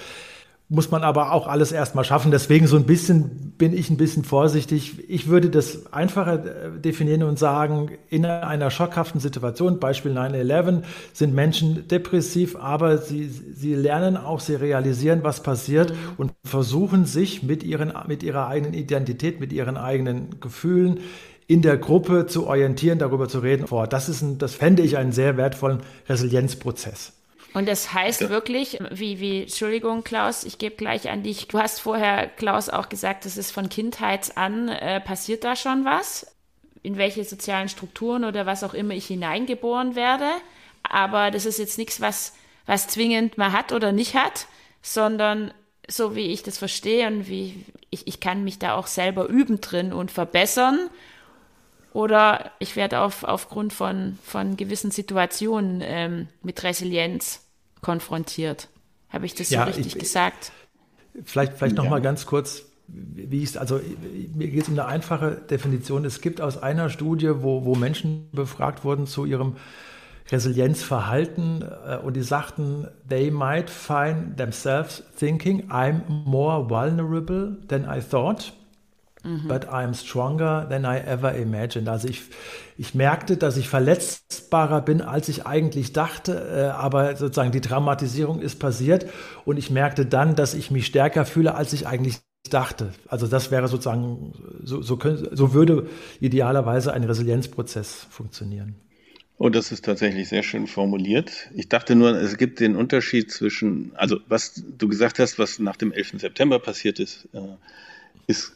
muss 0.72 0.90
man 0.90 1.04
aber 1.04 1.34
auch 1.34 1.48
alles 1.48 1.74
erstmal 1.74 2.06
schaffen. 2.06 2.32
Deswegen 2.32 2.66
so 2.66 2.78
ein 2.78 2.86
bisschen 2.86 3.52
bin 3.58 3.74
ich 3.78 3.90
ein 3.90 3.98
bisschen 3.98 4.24
vorsichtig. 4.24 5.04
Ich 5.10 5.28
würde 5.28 5.50
das 5.50 5.92
einfacher 5.92 6.46
äh, 6.46 6.80
definieren 6.80 7.24
und 7.24 7.38
sagen, 7.38 7.92
in 8.10 8.26
einer 8.26 8.72
schockhaften 8.72 9.20
Situation, 9.20 9.82
Beispiel 9.82 10.18
9-11, 10.18 10.84
sind 11.12 11.36
Menschen 11.36 11.90
depressiv, 11.90 12.56
aber 12.56 12.98
sie, 12.98 13.28
sie 13.28 13.76
lernen 13.76 14.16
auch, 14.16 14.40
sie 14.40 14.56
realisieren, 14.56 15.24
was 15.24 15.44
passiert 15.44 15.94
und 16.16 16.32
versuchen 16.46 17.06
sich 17.06 17.44
mit, 17.44 17.64
ihren, 17.64 17.92
mit 18.08 18.24
ihrer 18.24 18.48
eigenen 18.48 18.74
Identität, 18.74 19.42
mit 19.42 19.52
ihren 19.52 19.76
eigenen 19.76 20.40
Gefühlen 20.40 21.02
in 21.48 21.62
der 21.62 21.78
Gruppe 21.78 22.28
zu 22.28 22.48
orientieren, 22.48 23.00
darüber 23.00 23.28
zu 23.28 23.40
reden. 23.40 23.66
Das 23.90 24.10
ist 24.10 24.22
ein, 24.22 24.38
das 24.38 24.56
fände 24.56 24.84
ich 24.84 24.98
einen 24.98 25.12
sehr 25.12 25.38
wertvollen 25.38 25.82
Resilienzprozess. 26.08 27.14
Und 27.54 27.68
das 27.68 27.94
heißt 27.94 28.22
ja. 28.22 28.30
wirklich, 28.30 28.80
wie, 28.92 29.20
wie, 29.20 29.42
Entschuldigung, 29.42 30.04
Klaus, 30.04 30.46
ich 30.46 30.58
gebe 30.58 30.76
gleich 30.76 31.10
an 31.10 31.24
dich. 31.24 31.48
Du 31.50 31.60
hast 31.60 31.82
vorher, 31.82 32.28
Klaus, 32.28 32.70
auch 32.70 32.88
gesagt, 32.88 33.26
das 33.26 33.36
ist 33.36 33.52
von 33.52 33.68
Kindheit 33.68 34.38
an, 34.38 34.70
äh, 34.70 35.02
passiert 35.02 35.44
da 35.44 35.56
schon 35.56 35.84
was? 35.84 36.34
In 36.82 36.98
welche 36.98 37.26
sozialen 37.26 37.68
Strukturen 37.68 38.24
oder 38.24 38.46
was 38.46 38.64
auch 38.64 38.74
immer 38.74 38.94
ich 38.94 39.08
hineingeboren 39.08 39.96
werde. 39.96 40.30
Aber 40.84 41.30
das 41.30 41.46
ist 41.46 41.60
jetzt 41.60 41.78
nichts, 41.78 42.00
was, 42.00 42.34
was 42.66 42.88
zwingend 42.88 43.38
man 43.38 43.52
hat 43.52 43.74
oder 43.74 43.92
nicht 43.92 44.16
hat, 44.16 44.48
sondern 44.82 45.54
so 45.90 46.16
wie 46.16 46.32
ich 46.32 46.44
das 46.44 46.58
verstehe 46.58 47.06
und 47.08 47.28
wie 47.28 47.66
ich, 47.90 48.08
ich 48.08 48.20
kann 48.22 48.44
mich 48.44 48.60
da 48.60 48.76
auch 48.76 48.88
selber 48.88 49.28
üben 49.28 49.60
drin 49.60 49.92
und 49.92 50.10
verbessern 50.10 50.90
oder 51.94 52.52
ich 52.60 52.76
werde 52.76 53.00
auf, 53.00 53.24
aufgrund 53.24 53.74
von, 53.74 54.18
von 54.24 54.58
gewissen 54.58 54.92
Situationen 54.92 55.82
ähm, 55.84 56.28
mit 56.42 56.64
Resilienz 56.64 57.42
konfrontiert. 57.82 58.70
Habe 59.10 59.26
ich 59.26 59.36
das 59.36 59.50
so 59.50 59.56
ja, 59.56 59.64
richtig 59.66 59.88
ich, 59.88 60.00
gesagt? 60.00 60.52
Vielleicht, 61.26 61.54
vielleicht 61.54 61.76
ja. 61.76 61.84
noch 61.84 61.90
mal 61.90 62.02
ganz 62.02 62.26
kurz, 62.26 62.64
wie 62.88 63.44
ich 63.44 63.60
also 63.60 63.80
mir 64.34 64.48
geht 64.48 64.64
es 64.64 64.70
um 64.70 64.76
eine 64.76 64.86
einfache 64.86 65.42
Definition. 65.50 66.06
Es 66.06 66.22
gibt 66.22 66.40
aus 66.40 66.62
einer 66.62 66.90
Studie, 66.90 67.32
wo, 67.42 67.66
wo 67.66 67.76
Menschen 67.76 68.30
befragt 68.32 68.84
wurden 68.84 69.08
zu 69.08 69.26
ihrem 69.26 69.58
Resilienzverhalten 70.32 71.62
äh, 71.62 71.98
und 71.98 72.16
die 72.16 72.24
sagten, 72.24 72.88
they 73.10 73.32
might 73.32 73.70
find 73.70 74.38
themselves 74.38 75.04
thinking, 75.18 75.70
I'm 75.70 76.04
more 76.08 76.70
vulnerable 76.70 77.58
than 77.68 77.84
I 77.84 78.00
thought, 78.02 78.54
mhm. 79.24 79.48
but 79.48 79.70
I'm 79.70 79.94
stronger 79.94 80.68
than 80.70 80.86
I 80.86 80.98
ever 80.98 81.34
imagined. 81.36 81.88
Also 81.90 82.08
ich, 82.08 82.22
ich 82.78 82.96
merkte, 82.96 83.38
dass 83.38 83.58
ich 83.58 83.70
verletzbarer 83.70 84.82
bin, 84.82 85.02
als 85.02 85.30
ich 85.30 85.46
eigentlich 85.46 85.94
dachte, 85.94 86.34
äh, 86.34 86.62
aber 86.70 87.16
sozusagen 87.16 87.52
die 87.52 87.62
Dramatisierung 87.62 88.42
ist 88.42 88.60
passiert 88.60 89.06
und 89.46 89.58
ich 89.58 89.70
merkte 89.70 90.06
dann, 90.06 90.36
dass 90.36 90.54
ich 90.54 90.72
mich 90.72 90.86
stärker 90.86 91.26
fühle, 91.26 91.56
als 91.56 91.74
ich 91.74 91.88
eigentlich 91.88 92.20
dachte. 92.50 92.92
Also 93.08 93.28
das 93.28 93.52
wäre 93.52 93.68
sozusagen, 93.68 94.34
so, 94.64 94.82
so, 94.82 95.00
so 95.32 95.54
würde 95.54 95.88
idealerweise 96.20 96.94
ein 96.94 97.04
Resilienzprozess 97.04 98.08
funktionieren. 98.10 98.76
Oh, 99.38 99.50
das 99.50 99.72
ist 99.72 99.86
tatsächlich 99.86 100.30
sehr 100.30 100.44
schön 100.44 100.68
formuliert. 100.68 101.50
Ich 101.56 101.68
dachte 101.68 101.96
nur, 101.96 102.12
es 102.12 102.38
gibt 102.38 102.60
den 102.60 102.76
Unterschied 102.76 103.32
zwischen, 103.32 103.92
also 103.96 104.20
was 104.28 104.64
du 104.78 104.88
gesagt 104.88 105.18
hast, 105.18 105.40
was 105.40 105.58
nach 105.58 105.78
dem 105.78 105.92
11. 105.92 106.20
September 106.20 106.60
passiert 106.60 107.00
ist, 107.00 107.28
äh, 107.34 107.40
ist 108.28 108.54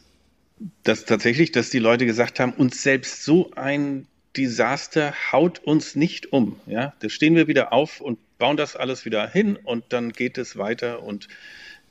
das 0.82 1.04
tatsächlich, 1.04 1.52
dass 1.52 1.70
die 1.70 1.78
Leute 1.78 2.06
gesagt 2.06 2.40
haben, 2.40 2.52
uns 2.52 2.82
selbst 2.82 3.24
so 3.24 3.50
ein 3.56 4.06
Desaster 4.36 5.14
haut 5.32 5.58
uns 5.60 5.96
nicht 5.96 6.32
um. 6.32 6.60
Ja, 6.66 6.94
da 7.00 7.08
stehen 7.08 7.34
wir 7.34 7.48
wieder 7.48 7.72
auf 7.72 8.00
und 8.00 8.18
bauen 8.38 8.56
das 8.56 8.76
alles 8.76 9.04
wieder 9.04 9.28
hin 9.28 9.56
und 9.56 9.84
dann 9.90 10.12
geht 10.12 10.38
es 10.38 10.56
weiter 10.56 11.02
und 11.02 11.28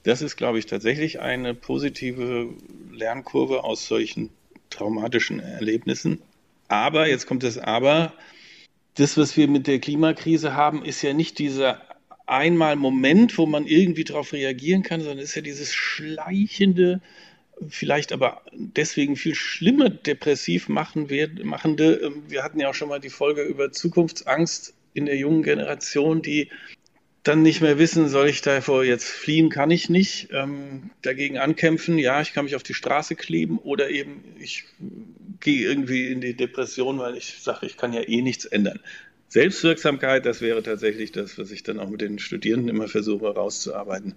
das 0.04 0.22
ist, 0.22 0.36
glaube 0.36 0.60
ich, 0.60 0.68
tatsächlich 0.68 1.20
eine 1.20 1.56
positive 1.56 2.50
Lernkurve 2.92 3.64
aus 3.64 3.88
solchen 3.88 4.30
traumatischen 4.70 5.40
Erlebnissen. 5.40 6.22
Aber, 6.68 7.08
jetzt 7.08 7.26
kommt 7.26 7.42
das 7.42 7.58
Aber, 7.58 8.14
das, 8.96 9.18
was 9.18 9.36
wir 9.36 9.48
mit 9.48 9.66
der 9.66 9.80
Klimakrise 9.80 10.54
haben, 10.54 10.86
ist 10.86 11.02
ja 11.02 11.14
nicht 11.14 11.40
dieser 11.40 11.82
einmal 12.28 12.76
Moment, 12.76 13.38
wo 13.38 13.48
man 13.48 13.66
irgendwie 13.66 14.04
darauf 14.04 14.34
reagieren 14.34 14.84
kann, 14.84 15.02
sondern 15.02 15.20
ist 15.20 15.36
ja 15.36 15.42
dieses 15.42 15.74
schleichende, 15.74 17.02
vielleicht 17.68 18.12
aber 18.12 18.42
deswegen 18.54 19.16
viel 19.16 19.36
schlimmer 19.36 19.90
depressiv 19.90 20.70
machen 20.70 21.10
wir, 21.10 21.30
machende. 21.44 21.96
Ähm, 21.96 22.24
wir 22.28 22.44
hatten 22.44 22.60
ja 22.60 22.70
auch 22.70 22.74
schon 22.74 22.90
mal 22.90 23.00
die 23.00 23.10
Folge 23.10 23.44
über 23.44 23.72
Zukunftsangst 23.72 24.74
in 24.94 25.06
der 25.06 25.18
jungen 25.18 25.44
Generation, 25.44 26.22
die 26.22 26.50
dann 27.24 27.42
nicht 27.42 27.60
mehr 27.60 27.80
wissen, 27.80 28.08
soll 28.08 28.30
ich 28.30 28.42
davor 28.44 28.84
jetzt 28.84 29.10
fliehen, 29.10 29.50
kann 29.50 29.72
ich 29.72 29.90
nicht, 29.90 30.30
ähm, 30.32 30.92
dagegen 31.02 31.40
ankämpfen, 31.40 31.98
ja, 31.98 32.22
ich 32.22 32.34
kann 32.34 32.46
mich 32.46 32.56
auf 32.56 32.62
die 32.62 32.76
Straße 32.76 33.16
kleben 33.16 33.58
oder 33.58 33.90
eben 33.90 34.24
ich 34.40 34.66
gehe 35.40 35.68
irgendwie 35.68 36.12
in 36.12 36.22
die 36.22 36.36
Depression, 36.36 37.00
weil 37.00 37.18
ich 37.18 37.42
sage, 37.42 37.66
ich 37.66 37.78
kann 37.78 37.94
ja 37.94 38.02
eh 38.02 38.22
nichts 38.22 38.46
ändern. 38.46 38.80
Selbstwirksamkeit, 39.28 40.26
das 40.26 40.42
wäre 40.42 40.62
tatsächlich 40.62 41.12
das, 41.12 41.38
was 41.40 41.50
ich 41.50 41.64
dann 41.64 41.80
auch 41.80 41.90
mit 41.90 42.02
den 42.02 42.20
Studierenden 42.20 42.70
immer 42.70 42.88
versuche 42.88 43.34
rauszuarbeiten. 43.34 44.16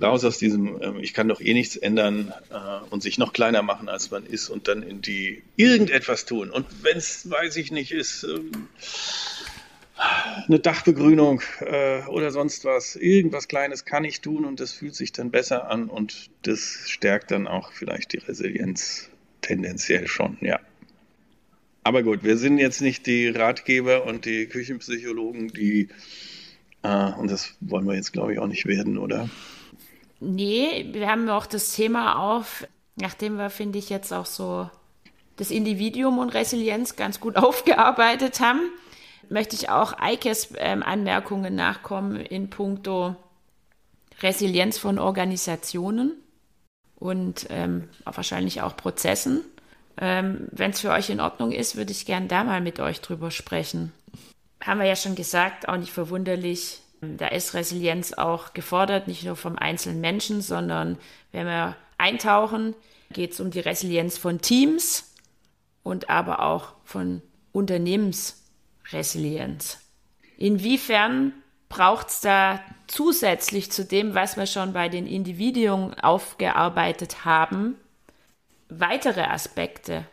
Raus 0.00 0.24
aus 0.24 0.38
diesem, 0.38 0.80
ähm, 0.82 0.98
ich 1.00 1.14
kann 1.14 1.28
doch 1.28 1.40
eh 1.40 1.54
nichts 1.54 1.76
ändern 1.76 2.32
äh, 2.50 2.84
und 2.90 3.02
sich 3.02 3.18
noch 3.18 3.32
kleiner 3.32 3.62
machen, 3.62 3.88
als 3.88 4.10
man 4.10 4.26
ist 4.26 4.48
und 4.48 4.68
dann 4.68 4.82
in 4.82 5.02
die 5.02 5.42
irgendetwas 5.56 6.24
tun. 6.24 6.50
Und 6.50 6.66
wenn 6.82 6.96
es, 6.96 7.30
weiß 7.30 7.56
ich 7.56 7.70
nicht, 7.70 7.92
ist, 7.92 8.24
ähm, 8.24 8.68
eine 10.46 10.58
Dachbegrünung 10.58 11.42
äh, 11.60 12.02
oder 12.06 12.30
sonst 12.30 12.64
was. 12.64 12.96
Irgendwas 12.96 13.48
Kleines 13.48 13.84
kann 13.84 14.04
ich 14.04 14.20
tun 14.20 14.44
und 14.44 14.60
das 14.60 14.72
fühlt 14.72 14.94
sich 14.94 15.12
dann 15.12 15.30
besser 15.30 15.70
an 15.70 15.88
und 15.88 16.30
das 16.42 16.84
stärkt 16.86 17.30
dann 17.30 17.46
auch 17.46 17.72
vielleicht 17.72 18.12
die 18.12 18.18
Resilienz 18.18 19.08
tendenziell 19.40 20.06
schon, 20.08 20.36
ja. 20.40 20.60
Aber 21.84 22.02
gut, 22.02 22.24
wir 22.24 22.38
sind 22.38 22.58
jetzt 22.58 22.80
nicht 22.80 23.06
die 23.06 23.28
Ratgeber 23.28 24.06
und 24.06 24.24
die 24.24 24.46
Küchenpsychologen, 24.46 25.48
die, 25.48 25.88
äh, 26.82 27.12
und 27.12 27.30
das 27.30 27.54
wollen 27.60 27.86
wir 27.86 27.94
jetzt 27.94 28.12
glaube 28.12 28.32
ich 28.32 28.38
auch 28.38 28.46
nicht 28.46 28.66
werden, 28.66 28.98
oder? 28.98 29.28
Nee, 30.24 30.88
wir 30.92 31.08
haben 31.08 31.28
auch 31.28 31.46
das 31.46 31.72
Thema 31.72 32.18
auf, 32.18 32.66
nachdem 32.96 33.36
wir, 33.36 33.50
finde 33.50 33.78
ich, 33.78 33.90
jetzt 33.90 34.12
auch 34.12 34.26
so 34.26 34.68
das 35.36 35.50
Individuum 35.50 36.18
und 36.18 36.30
Resilienz 36.30 36.96
ganz 36.96 37.20
gut 37.20 37.36
aufgearbeitet 37.36 38.40
haben 38.40 38.60
möchte 39.28 39.56
ich 39.56 39.68
auch 39.68 39.98
Eikes 39.98 40.52
ähm, 40.56 40.82
Anmerkungen 40.82 41.54
nachkommen 41.54 42.16
in 42.16 42.50
puncto 42.50 43.16
Resilienz 44.22 44.78
von 44.78 44.98
Organisationen 44.98 46.12
und 46.96 47.46
ähm, 47.50 47.88
wahrscheinlich 48.04 48.62
auch 48.62 48.76
Prozessen. 48.76 49.40
Ähm, 49.96 50.48
Wenn 50.50 50.70
es 50.70 50.80
für 50.80 50.90
euch 50.90 51.10
in 51.10 51.20
Ordnung 51.20 51.52
ist, 51.52 51.76
würde 51.76 51.92
ich 51.92 52.06
gerne 52.06 52.26
da 52.26 52.44
mal 52.44 52.60
mit 52.60 52.80
euch 52.80 53.00
drüber 53.00 53.30
sprechen. 53.30 53.92
Haben 54.62 54.80
wir 54.80 54.86
ja 54.86 54.96
schon 54.96 55.14
gesagt, 55.14 55.68
auch 55.68 55.76
nicht 55.76 55.92
verwunderlich. 55.92 56.80
Da 57.16 57.28
ist 57.28 57.54
Resilienz 57.54 58.12
auch 58.12 58.52
gefordert, 58.54 59.08
nicht 59.08 59.24
nur 59.24 59.36
vom 59.36 59.56
einzelnen 59.56 60.00
Menschen, 60.00 60.40
sondern 60.40 60.98
wenn 61.32 61.46
wir 61.46 61.76
eintauchen, 61.98 62.74
geht 63.12 63.32
es 63.32 63.40
um 63.40 63.50
die 63.50 63.60
Resilienz 63.60 64.18
von 64.18 64.40
Teams 64.40 65.14
und 65.82 66.10
aber 66.10 66.40
auch 66.40 66.72
von 66.84 67.22
Unternehmens 67.52 68.42
Resilienz. 68.92 69.78
Inwiefern 70.36 71.32
braucht 71.68 72.08
es 72.08 72.20
da 72.20 72.60
zusätzlich 72.86 73.70
zu 73.70 73.84
dem, 73.84 74.14
was 74.14 74.36
wir 74.36 74.46
schon 74.46 74.72
bei 74.72 74.88
den 74.88 75.06
Individuen 75.06 75.94
aufgearbeitet 75.94 77.24
haben, 77.24 77.76
weitere 78.68 79.22
Aspekte? 79.22 80.06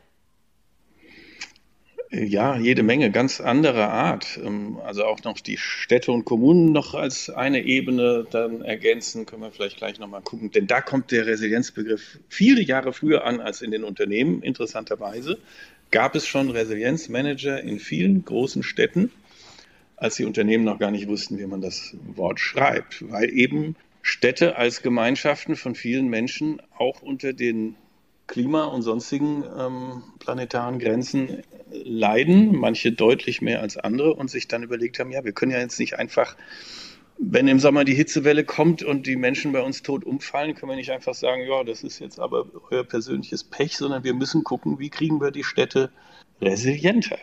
Ja, 2.13 2.57
jede 2.57 2.83
Menge, 2.83 3.09
ganz 3.09 3.39
anderer 3.39 3.89
Art. 3.89 4.37
Ähm, 4.43 4.77
also 4.83 5.05
auch 5.05 5.23
noch 5.23 5.39
die 5.39 5.57
Städte 5.57 6.11
und 6.11 6.25
Kommunen 6.25 6.73
noch 6.73 6.93
als 6.93 7.29
eine 7.29 7.63
Ebene 7.63 8.27
dann 8.29 8.61
ergänzen, 8.61 9.25
können 9.25 9.43
wir 9.43 9.51
vielleicht 9.51 9.77
gleich 9.77 9.97
nochmal 9.97 10.21
gucken. 10.21 10.51
Denn 10.51 10.67
da 10.67 10.81
kommt 10.81 11.11
der 11.11 11.25
Resilienzbegriff 11.25 12.19
viele 12.27 12.61
Jahre 12.61 12.91
früher 12.91 13.23
an 13.23 13.39
als 13.39 13.61
in 13.61 13.71
den 13.71 13.85
Unternehmen, 13.85 14.43
interessanterweise 14.43 15.37
gab 15.91 16.15
es 16.15 16.25
schon 16.25 16.49
Resilienzmanager 16.49 17.61
in 17.61 17.79
vielen 17.79 18.23
großen 18.25 18.63
Städten, 18.63 19.11
als 19.97 20.15
die 20.15 20.25
Unternehmen 20.25 20.63
noch 20.63 20.79
gar 20.79 20.91
nicht 20.91 21.07
wussten, 21.07 21.37
wie 21.37 21.45
man 21.45 21.61
das 21.61 21.95
Wort 22.15 22.39
schreibt, 22.39 23.09
weil 23.11 23.29
eben 23.29 23.75
Städte 24.01 24.55
als 24.55 24.81
Gemeinschaften 24.81 25.55
von 25.55 25.75
vielen 25.75 26.07
Menschen 26.07 26.61
auch 26.77 27.01
unter 27.01 27.33
den 27.33 27.75
Klima- 28.31 28.63
und 28.63 28.81
sonstigen 28.81 29.43
ähm, 29.59 30.03
planetaren 30.19 30.79
Grenzen 30.79 31.43
leiden, 31.69 32.55
manche 32.55 32.93
deutlich 32.93 33.41
mehr 33.41 33.61
als 33.61 33.75
andere 33.75 34.13
und 34.13 34.31
sich 34.31 34.47
dann 34.47 34.63
überlegt 34.63 34.99
haben, 34.99 35.11
ja, 35.11 35.25
wir 35.25 35.33
können 35.33 35.51
ja 35.51 35.59
jetzt 35.59 35.79
nicht 35.79 35.99
einfach 35.99 36.37
wenn 37.23 37.47
im 37.47 37.59
Sommer 37.59 37.85
die 37.85 37.93
Hitzewelle 37.93 38.43
kommt 38.43 38.81
und 38.81 39.05
die 39.05 39.15
Menschen 39.15 39.51
bei 39.51 39.61
uns 39.61 39.83
tot 39.83 40.05
umfallen, 40.05 40.55
können 40.55 40.71
wir 40.71 40.75
nicht 40.75 40.89
einfach 40.89 41.13
sagen, 41.13 41.43
ja, 41.47 41.63
das 41.63 41.83
ist 41.83 41.99
jetzt 41.99 42.19
aber 42.19 42.47
euer 42.71 42.83
persönliches 42.83 43.43
Pech, 43.43 43.77
sondern 43.77 44.03
wir 44.03 44.15
müssen 44.15 44.43
gucken, 44.43 44.79
wie 44.79 44.89
kriegen 44.89 45.21
wir 45.21 45.29
die 45.29 45.43
Städte 45.43 45.91
resilienter 46.41 47.19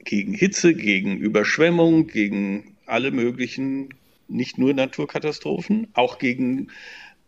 gegen 0.00 0.34
Hitze, 0.34 0.74
gegen 0.74 1.16
Überschwemmung, 1.18 2.08
gegen 2.08 2.76
alle 2.86 3.12
möglichen, 3.12 3.90
nicht 4.26 4.58
nur 4.58 4.74
Naturkatastrophen, 4.74 5.88
auch 5.94 6.18
gegen 6.18 6.72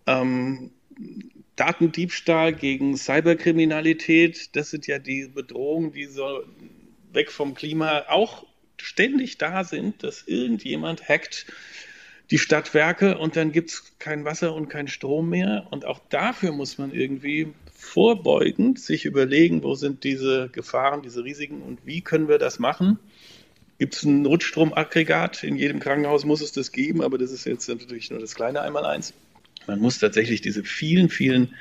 ähm, 0.07 0.73
Datendiebstahl, 1.59 2.53
gegen 2.53 2.97
Cyberkriminalität. 2.97 4.55
Das 4.57 4.71
sind 4.71 4.87
ja 4.87 4.99
die 4.99 5.29
Bedrohungen, 5.29 5.92
die 5.92 6.07
so 6.07 6.42
weg 7.12 7.31
vom 7.31 7.55
Klima 7.55 8.05
auch 8.09 8.47
ständig 8.77 9.38
da 9.38 9.64
sind, 9.64 10.03
dass 10.03 10.23
irgendjemand 10.27 11.09
hackt 11.09 11.47
die 12.31 12.38
Stadtwerke 12.38 13.16
und 13.16 13.37
dann 13.37 13.53
gibt 13.53 13.71
es 13.71 13.99
kein 13.99 14.25
Wasser 14.25 14.55
und 14.55 14.68
kein 14.68 14.88
Strom 14.88 15.31
mehr. 15.31 15.66
Und 15.71 15.85
auch 15.87 16.01
dafür 16.11 16.53
muss 16.53 16.79
man 16.79 16.92
irgendwie 16.92 17.49
vorbeugend 17.75 18.79
sich 18.79 19.05
überlegen, 19.05 19.62
wo 19.62 19.75
sind 19.75 20.05
diese 20.05 20.51
Gefahren, 20.51 21.03
diese 21.03 21.25
Risiken 21.25 21.62
und 21.62 21.87
wie 21.87 22.03
können 22.03 22.29
wir 22.29 22.38
das 22.38 22.59
machen. 22.59 22.99
Gibt 23.79 23.94
es 23.94 24.03
ein 24.03 24.23
Notstromaggregat? 24.23 25.44
In 25.44 25.57
jedem 25.57 25.79
Krankenhaus 25.79 26.25
muss 26.25 26.40
es 26.40 26.53
das 26.53 26.73
geben, 26.73 27.01
aber 27.01 27.16
das 27.16 27.31
ist 27.31 27.44
jetzt 27.47 27.68
natürlich 27.68 28.11
nur 28.11 28.18
das 28.18 28.35
kleine 28.35 28.61
Einmaleins. 28.61 29.14
Man 29.69 29.81
muss 29.81 29.99
tatsächlich 29.99 30.41
diese 30.41 30.65
vielen, 30.65 31.11
vielen 31.11 31.55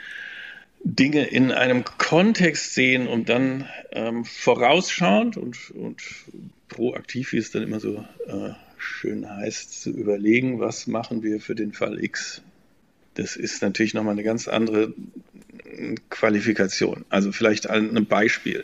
Dinge 0.84 1.26
in 1.26 1.52
einem 1.52 1.84
Kontext 1.84 2.74
sehen 2.74 3.08
und 3.08 3.30
dann 3.30 3.68
ähm, 3.92 4.24
vorausschauend 4.26 5.38
und, 5.38 5.72
und 5.72 6.02
proaktiv, 6.70 7.34
wie 7.34 7.38
es 7.38 7.52
dann 7.52 7.64
immer 7.64 7.80
so 7.80 8.06
äh, 8.28 8.52
schön 8.78 9.30
heißt, 9.30 9.82
zu 9.82 9.92
überlegen, 9.92 10.60
was 10.60 10.88
machen 10.88 11.22
wir 11.22 11.42
für 11.42 11.56
den 11.56 11.74
Fall 11.74 12.04
X. 12.04 12.42
Das 13.16 13.36
ist 13.36 13.62
natürlich 13.62 13.94
nochmal 13.94 14.14
eine 14.14 14.24
ganz 14.24 14.48
andere 14.48 14.94
Qualifikation. 16.10 17.04
Also 17.10 17.32
vielleicht 17.32 17.70
ein 17.70 18.06
Beispiel. 18.06 18.64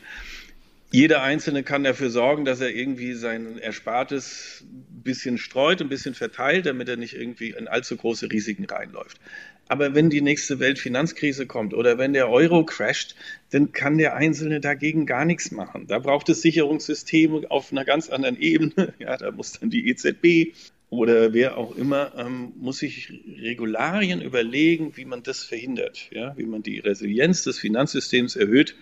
Jeder 0.93 1.23
Einzelne 1.23 1.63
kann 1.63 1.83
dafür 1.83 2.11
sorgen, 2.11 2.45
dass 2.45 2.61
er 2.61 2.69
irgendwie 2.69 3.13
sein 3.13 3.57
Erspartes 3.57 4.63
ein 4.63 5.01
bisschen 5.01 5.39
streut, 5.39 5.81
ein 5.81 5.89
bisschen 5.89 6.13
verteilt, 6.13 6.67
damit 6.67 6.87
er 6.87 6.97
nicht 6.97 7.15
irgendwie 7.15 7.49
in 7.49 7.67
allzu 7.67 7.97
große 7.97 8.31
Risiken 8.31 8.65
reinläuft. 8.65 9.19
Aber 9.67 9.95
wenn 9.95 10.11
die 10.11 10.21
nächste 10.21 10.59
Weltfinanzkrise 10.59 11.47
kommt 11.47 11.73
oder 11.73 11.97
wenn 11.97 12.13
der 12.13 12.29
Euro 12.29 12.63
crasht, 12.63 13.15
dann 13.49 13.71
kann 13.71 13.97
der 13.97 14.15
Einzelne 14.15 14.59
dagegen 14.59 15.07
gar 15.07 15.25
nichts 15.25 15.49
machen. 15.49 15.87
Da 15.87 15.97
braucht 15.97 16.29
es 16.29 16.43
Sicherungssysteme 16.43 17.49
auf 17.49 17.71
einer 17.71 17.85
ganz 17.85 18.09
anderen 18.09 18.39
Ebene. 18.39 18.93
Ja, 18.99 19.17
da 19.17 19.31
muss 19.31 19.53
dann 19.53 19.71
die 19.71 19.89
EZB 19.89 20.55
oder 20.91 21.33
wer 21.33 21.57
auch 21.57 21.75
immer, 21.75 22.13
ähm, 22.15 22.53
muss 22.55 22.77
sich 22.77 23.11
Regularien 23.41 24.21
überlegen, 24.21 24.95
wie 24.95 25.05
man 25.05 25.23
das 25.23 25.43
verhindert, 25.43 26.09
ja, 26.11 26.37
wie 26.37 26.45
man 26.45 26.61
die 26.61 26.77
Resilienz 26.77 27.43
des 27.43 27.57
Finanzsystems 27.57 28.35
erhöht 28.35 28.75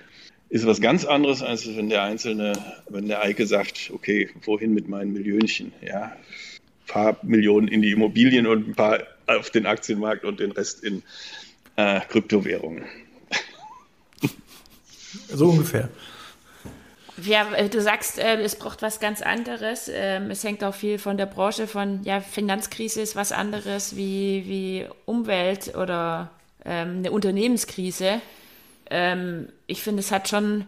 ist 0.51 0.67
was 0.67 0.81
ganz 0.81 1.05
anderes, 1.05 1.41
als 1.41 1.65
wenn 1.77 1.87
der 1.89 2.03
Einzelne, 2.03 2.51
wenn 2.89 3.07
der 3.07 3.21
Eike 3.23 3.47
sagt, 3.47 3.89
okay, 3.93 4.29
wohin 4.43 4.73
mit 4.73 4.89
meinen 4.89 5.13
Millionchen? 5.13 5.71
Ja, 5.81 6.11
ein 6.11 6.87
paar 6.87 7.17
Millionen 7.23 7.69
in 7.69 7.81
die 7.81 7.91
Immobilien 7.91 8.45
und 8.45 8.67
ein 8.67 8.75
paar 8.75 8.99
auf 9.27 9.49
den 9.49 9.65
Aktienmarkt 9.65 10.25
und 10.25 10.41
den 10.41 10.51
Rest 10.51 10.83
in 10.83 11.03
äh, 11.77 12.01
Kryptowährungen. 12.01 12.83
So 15.27 15.49
ungefähr. 15.49 15.89
Ja, 17.21 17.53
äh, 17.53 17.67
du 17.67 17.81
sagst, 17.81 18.17
äh, 18.17 18.41
es 18.41 18.55
braucht 18.55 18.81
was 18.81 19.01
ganz 19.01 19.21
anderes. 19.21 19.89
Ähm, 19.93 20.31
es 20.31 20.43
hängt 20.45 20.63
auch 20.63 20.73
viel 20.73 20.99
von 20.99 21.17
der 21.17 21.25
Branche 21.25 21.67
von, 21.67 22.01
ja, 22.03 22.21
Finanzkrise 22.21 23.01
ist 23.01 23.17
was 23.17 23.33
anderes 23.33 23.97
wie, 23.97 24.43
wie 24.47 24.85
Umwelt 25.05 25.75
oder 25.75 26.31
ähm, 26.63 26.99
eine 26.99 27.11
Unternehmenskrise 27.11 28.21
ähm, 28.91 29.47
ich 29.67 29.81
finde, 29.81 30.01
es 30.01 30.11
hat 30.11 30.27
schon 30.27 30.67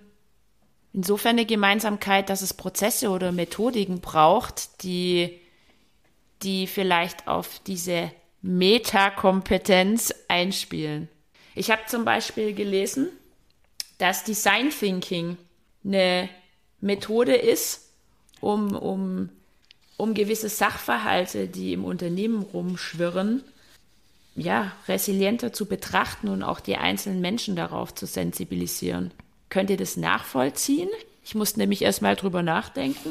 insofern 0.93 1.31
eine 1.31 1.45
Gemeinsamkeit, 1.45 2.29
dass 2.29 2.41
es 2.41 2.53
Prozesse 2.53 3.09
oder 3.09 3.31
Methodiken 3.31 3.99
braucht, 3.99 4.83
die, 4.83 5.39
die 6.41 6.67
vielleicht 6.67 7.27
auf 7.27 7.59
diese 7.67 8.11
Metakompetenz 8.41 10.13
einspielen. 10.29 11.09
Ich 11.53 11.69
habe 11.69 11.81
zum 11.87 12.05
Beispiel 12.05 12.53
gelesen, 12.53 13.09
dass 13.97 14.23
Design 14.23 14.69
Thinking 14.69 15.37
eine 15.83 16.29
Methode 16.79 17.35
ist, 17.35 17.89
um, 18.39 18.75
um, 18.75 19.29
um 19.97 20.13
gewisse 20.13 20.49
Sachverhalte, 20.49 21.47
die 21.47 21.73
im 21.73 21.85
Unternehmen 21.85 22.41
rumschwirren, 22.41 23.43
ja, 24.35 24.71
resilienter 24.87 25.53
zu 25.53 25.65
betrachten 25.65 26.27
und 26.27 26.43
auch 26.43 26.59
die 26.59 26.77
einzelnen 26.77 27.21
Menschen 27.21 27.55
darauf 27.55 27.93
zu 27.93 28.05
sensibilisieren. 28.05 29.11
Könnt 29.49 29.69
ihr 29.69 29.77
das 29.77 29.97
nachvollziehen? 29.97 30.89
Ich 31.23 31.35
musste 31.35 31.59
nämlich 31.59 31.83
erstmal 31.83 32.15
drüber 32.15 32.41
nachdenken. 32.41 33.09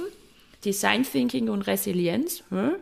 Design 0.64 1.04
Thinking 1.04 1.48
und 1.48 1.62
Resilienz. 1.62 2.42
Hm? 2.50 2.72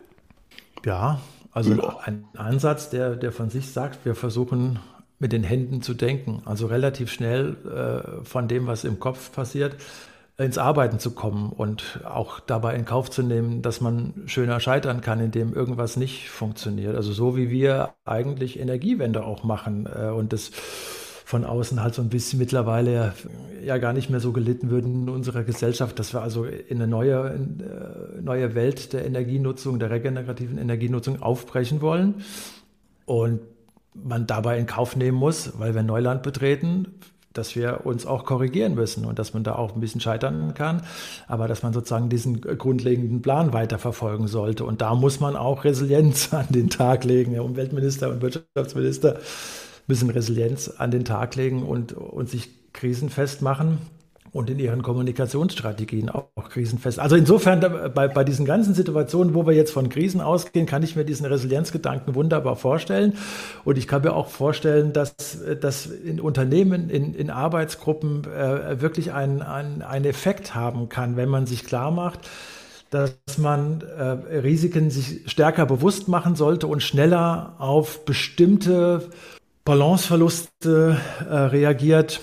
Ja, 0.85 1.21
also 1.51 1.73
ja. 1.73 1.99
ein 2.03 2.25
Ansatz, 2.35 2.89
der, 2.89 3.15
der 3.15 3.31
von 3.31 3.49
sich 3.49 3.71
sagt, 3.71 4.05
wir 4.05 4.15
versuchen 4.15 4.79
mit 5.19 5.31
den 5.31 5.43
Händen 5.43 5.81
zu 5.83 5.93
denken. 5.93 6.41
Also 6.45 6.65
relativ 6.65 7.11
schnell 7.11 7.55
äh, 7.65 8.25
von 8.25 8.47
dem, 8.47 8.65
was 8.65 8.83
im 8.83 8.99
Kopf 8.99 9.31
passiert, 9.31 9.75
ins 10.37 10.57
Arbeiten 10.57 10.99
zu 10.99 11.11
kommen 11.11 11.51
und 11.51 12.01
auch 12.03 12.39
dabei 12.39 12.75
in 12.75 12.85
Kauf 12.85 13.11
zu 13.11 13.21
nehmen, 13.21 13.61
dass 13.61 13.81
man 13.81 14.13
schöner 14.25 14.59
scheitern 14.59 15.01
kann, 15.01 15.19
indem 15.19 15.53
irgendwas 15.53 15.97
nicht 15.97 16.29
funktioniert. 16.29 16.95
Also 16.95 17.11
so 17.13 17.35
wie 17.35 17.49
wir 17.49 17.93
eigentlich 18.05 18.59
Energiewende 18.59 19.23
auch 19.23 19.43
machen 19.43 19.87
äh, 19.93 20.09
und 20.09 20.33
das 20.33 20.51
von 21.31 21.45
außen 21.45 21.81
halt 21.81 21.95
so 21.95 22.01
ein 22.01 22.09
bisschen 22.09 22.39
mittlerweile 22.39 23.13
ja 23.63 23.77
gar 23.77 23.93
nicht 23.93 24.09
mehr 24.09 24.19
so 24.19 24.33
gelitten 24.33 24.69
würden 24.69 25.03
in 25.03 25.09
unserer 25.09 25.43
Gesellschaft, 25.43 25.97
dass 25.97 26.13
wir 26.13 26.21
also 26.21 26.43
in 26.43 26.77
eine 26.77 26.87
neue, 26.87 27.29
in 27.29 27.59
äh, 27.61 28.21
neue 28.21 28.53
Welt 28.53 28.91
der 28.91 29.05
Energienutzung, 29.05 29.79
der 29.79 29.91
regenerativen 29.91 30.57
Energienutzung 30.57 31.21
aufbrechen 31.21 31.81
wollen. 31.81 32.15
Und 33.05 33.39
man 33.93 34.27
dabei 34.27 34.57
in 34.57 34.65
Kauf 34.65 34.95
nehmen 34.95 35.17
muss, 35.17 35.57
weil 35.59 35.75
wir 35.75 35.83
Neuland 35.83 36.23
betreten, 36.23 36.99
dass 37.33 37.55
wir 37.55 37.85
uns 37.85 38.05
auch 38.05 38.25
korrigieren 38.25 38.75
müssen 38.75 39.05
und 39.05 39.19
dass 39.19 39.33
man 39.33 39.43
da 39.43 39.55
auch 39.55 39.75
ein 39.75 39.81
bisschen 39.81 40.01
scheitern 40.01 40.53
kann, 40.53 40.83
aber 41.27 41.47
dass 41.47 41.63
man 41.63 41.73
sozusagen 41.73 42.09
diesen 42.09 42.41
grundlegenden 42.41 43.21
Plan 43.21 43.53
weiterverfolgen 43.53 44.27
sollte. 44.27 44.65
Und 44.65 44.81
da 44.81 44.95
muss 44.95 45.19
man 45.19 45.35
auch 45.35 45.63
Resilienz 45.63 46.33
an 46.33 46.47
den 46.49 46.69
Tag 46.69 47.03
legen. 47.03 47.33
Der 47.33 47.45
Umweltminister 47.45 48.09
und 48.09 48.21
Wirtschaftsminister 48.21 49.19
müssen 49.87 50.09
Resilienz 50.09 50.69
an 50.69 50.91
den 50.91 51.05
Tag 51.05 51.35
legen 51.35 51.63
und, 51.63 51.93
und 51.93 52.29
sich 52.29 52.49
krisenfest 52.73 53.41
machen 53.41 53.79
und 54.33 54.49
in 54.49 54.59
ihren 54.59 54.81
Kommunikationsstrategien 54.81 56.09
auch, 56.09 56.29
krisenfest. 56.49 56.99
Also 56.99 57.15
insofern 57.15 57.59
bei, 57.93 58.07
bei 58.07 58.23
diesen 58.23 58.45
ganzen 58.45 58.73
Situationen, 58.73 59.33
wo 59.33 59.45
wir 59.45 59.53
jetzt 59.53 59.71
von 59.71 59.89
Krisen 59.89 60.21
ausgehen, 60.21 60.65
kann 60.65 60.83
ich 60.83 60.95
mir 60.95 61.03
diesen 61.03 61.25
Resilienzgedanken 61.25 62.15
wunderbar 62.15 62.55
vorstellen. 62.55 63.13
Und 63.65 63.77
ich 63.77 63.87
kann 63.87 64.01
mir 64.01 64.13
auch 64.13 64.29
vorstellen, 64.29 64.93
dass 64.93 65.15
das 65.59 65.85
in 65.85 66.19
Unternehmen, 66.19 66.89
in, 66.89 67.13
in 67.13 67.29
Arbeitsgruppen 67.29 68.25
äh, 68.25 68.81
wirklich 68.81 69.11
einen, 69.13 69.41
einen 69.41 70.05
Effekt 70.05 70.55
haben 70.55 70.89
kann, 70.89 71.17
wenn 71.17 71.29
man 71.29 71.45
sich 71.45 71.65
klar 71.65 71.91
macht, 71.91 72.29
dass 72.89 73.37
man 73.37 73.81
äh, 73.81 74.37
Risiken 74.37 74.91
sich 74.91 75.29
stärker 75.29 75.65
bewusst 75.65 76.07
machen 76.07 76.35
sollte 76.35 76.67
und 76.67 76.83
schneller 76.83 77.55
auf 77.57 78.03
bestimmte 78.05 79.09
Balanceverluste 79.63 80.97
äh, 81.29 81.33
reagiert 81.33 82.19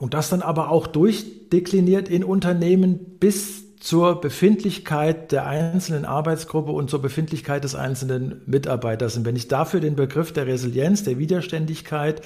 und 0.00 0.14
das 0.14 0.30
dann 0.30 0.42
aber 0.42 0.70
auch 0.70 0.86
durchdekliniert 0.86 2.08
in 2.08 2.24
Unternehmen 2.24 3.18
bis 3.20 3.76
zur 3.78 4.20
Befindlichkeit 4.20 5.30
der 5.30 5.46
einzelnen 5.46 6.04
Arbeitsgruppe 6.04 6.72
und 6.72 6.90
zur 6.90 7.02
Befindlichkeit 7.02 7.64
des 7.64 7.74
einzelnen 7.74 8.40
Mitarbeiters. 8.46 9.16
Und 9.16 9.26
wenn 9.26 9.36
ich 9.36 9.48
dafür 9.48 9.80
den 9.80 9.96
Begriff 9.96 10.32
der 10.32 10.46
Resilienz, 10.46 11.04
der 11.04 11.18
Widerständigkeit 11.18 12.22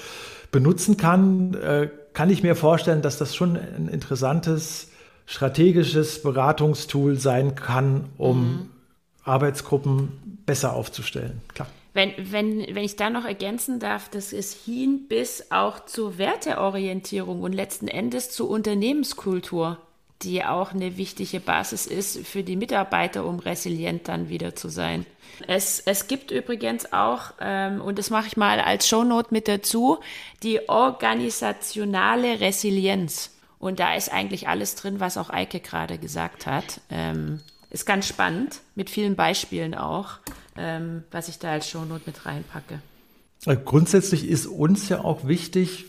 benutzen 0.53 0.97
kann, 0.97 1.55
äh, 1.55 1.89
kann 2.13 2.31
ich 2.31 2.45
mir 2.45 2.55
vorstellen, 2.55 3.03
dass 3.03 3.19
das 3.19 3.35
schon 3.35 3.57
ein 3.57 3.89
interessantes 3.89 4.89
strategisches 5.27 6.23
Beratungstool 6.23 7.19
sein 7.19 7.57
kann, 7.57 8.05
um 8.19 8.41
mhm. 8.41 8.69
Arbeitsgruppen 9.25 10.43
besser 10.47 10.75
aufzustellen. 10.75 11.41
Klar. 11.49 11.69
Wenn, 11.95 12.13
wenn, 12.19 12.59
wenn 12.75 12.85
ich 12.85 12.97
da 12.97 13.09
noch 13.09 13.25
ergänzen 13.25 13.79
darf, 13.79 14.09
das 14.09 14.33
ist 14.33 14.65
hin 14.65 15.07
bis 15.09 15.51
auch 15.51 15.87
zur 15.87 16.19
Werteorientierung 16.19 17.41
und 17.43 17.53
letzten 17.53 17.87
Endes 17.87 18.31
zur 18.31 18.51
Unternehmenskultur, 18.51 19.79
die 20.23 20.45
auch 20.45 20.73
eine 20.73 20.97
wichtige 20.97 21.39
Basis 21.39 21.87
ist 21.87 22.27
für 22.27 22.43
die 22.43 22.57
Mitarbeiter, 22.57 23.25
um 23.25 23.39
resilient 23.39 24.09
dann 24.09 24.29
wieder 24.29 24.57
zu 24.57 24.69
sein. 24.69 25.07
Es, 25.47 25.81
es 25.81 26.09
gibt 26.09 26.33
übrigens 26.33 26.93
auch, 26.93 27.33
ähm, 27.41 27.81
und 27.81 27.99
das 27.99 28.11
mache 28.11 28.27
ich 28.27 28.37
mal 28.37 28.61
als 28.61 28.89
Shownote 28.89 29.29
mit 29.31 29.47
dazu, 29.47 29.99
die 30.43 30.69
organisationale 30.69 32.41
Resilienz. 32.41 33.31
Und 33.59 33.81
da 33.81 33.95
ist 33.95 34.13
eigentlich 34.13 34.49
alles 34.49 34.75
drin, 34.75 35.01
was 35.01 35.17
auch 35.17 35.31
Eike 35.31 35.61
gerade 35.61 35.99
gesagt 35.99 36.47
hat. 36.47 36.81
Ähm, 36.91 37.41
ist 37.75 37.85
ganz 37.85 38.09
spannend, 38.09 38.61
mit 38.75 38.89
vielen 38.89 39.17
Beispielen 39.17 39.75
auch 39.75 40.21
ähm, 40.57 41.05
was 41.11 41.29
ich 41.29 41.39
da 41.39 41.53
als 41.53 41.69
Shownote 41.69 42.03
mit 42.07 42.27
reinpacke. 42.27 42.81
Äh, 43.47 43.57
grundsätzlich 43.57 44.29
ist 44.29 44.47
uns 44.47 44.89
ja 44.89 45.03
auch 45.03 45.27
wichtig, 45.27 45.87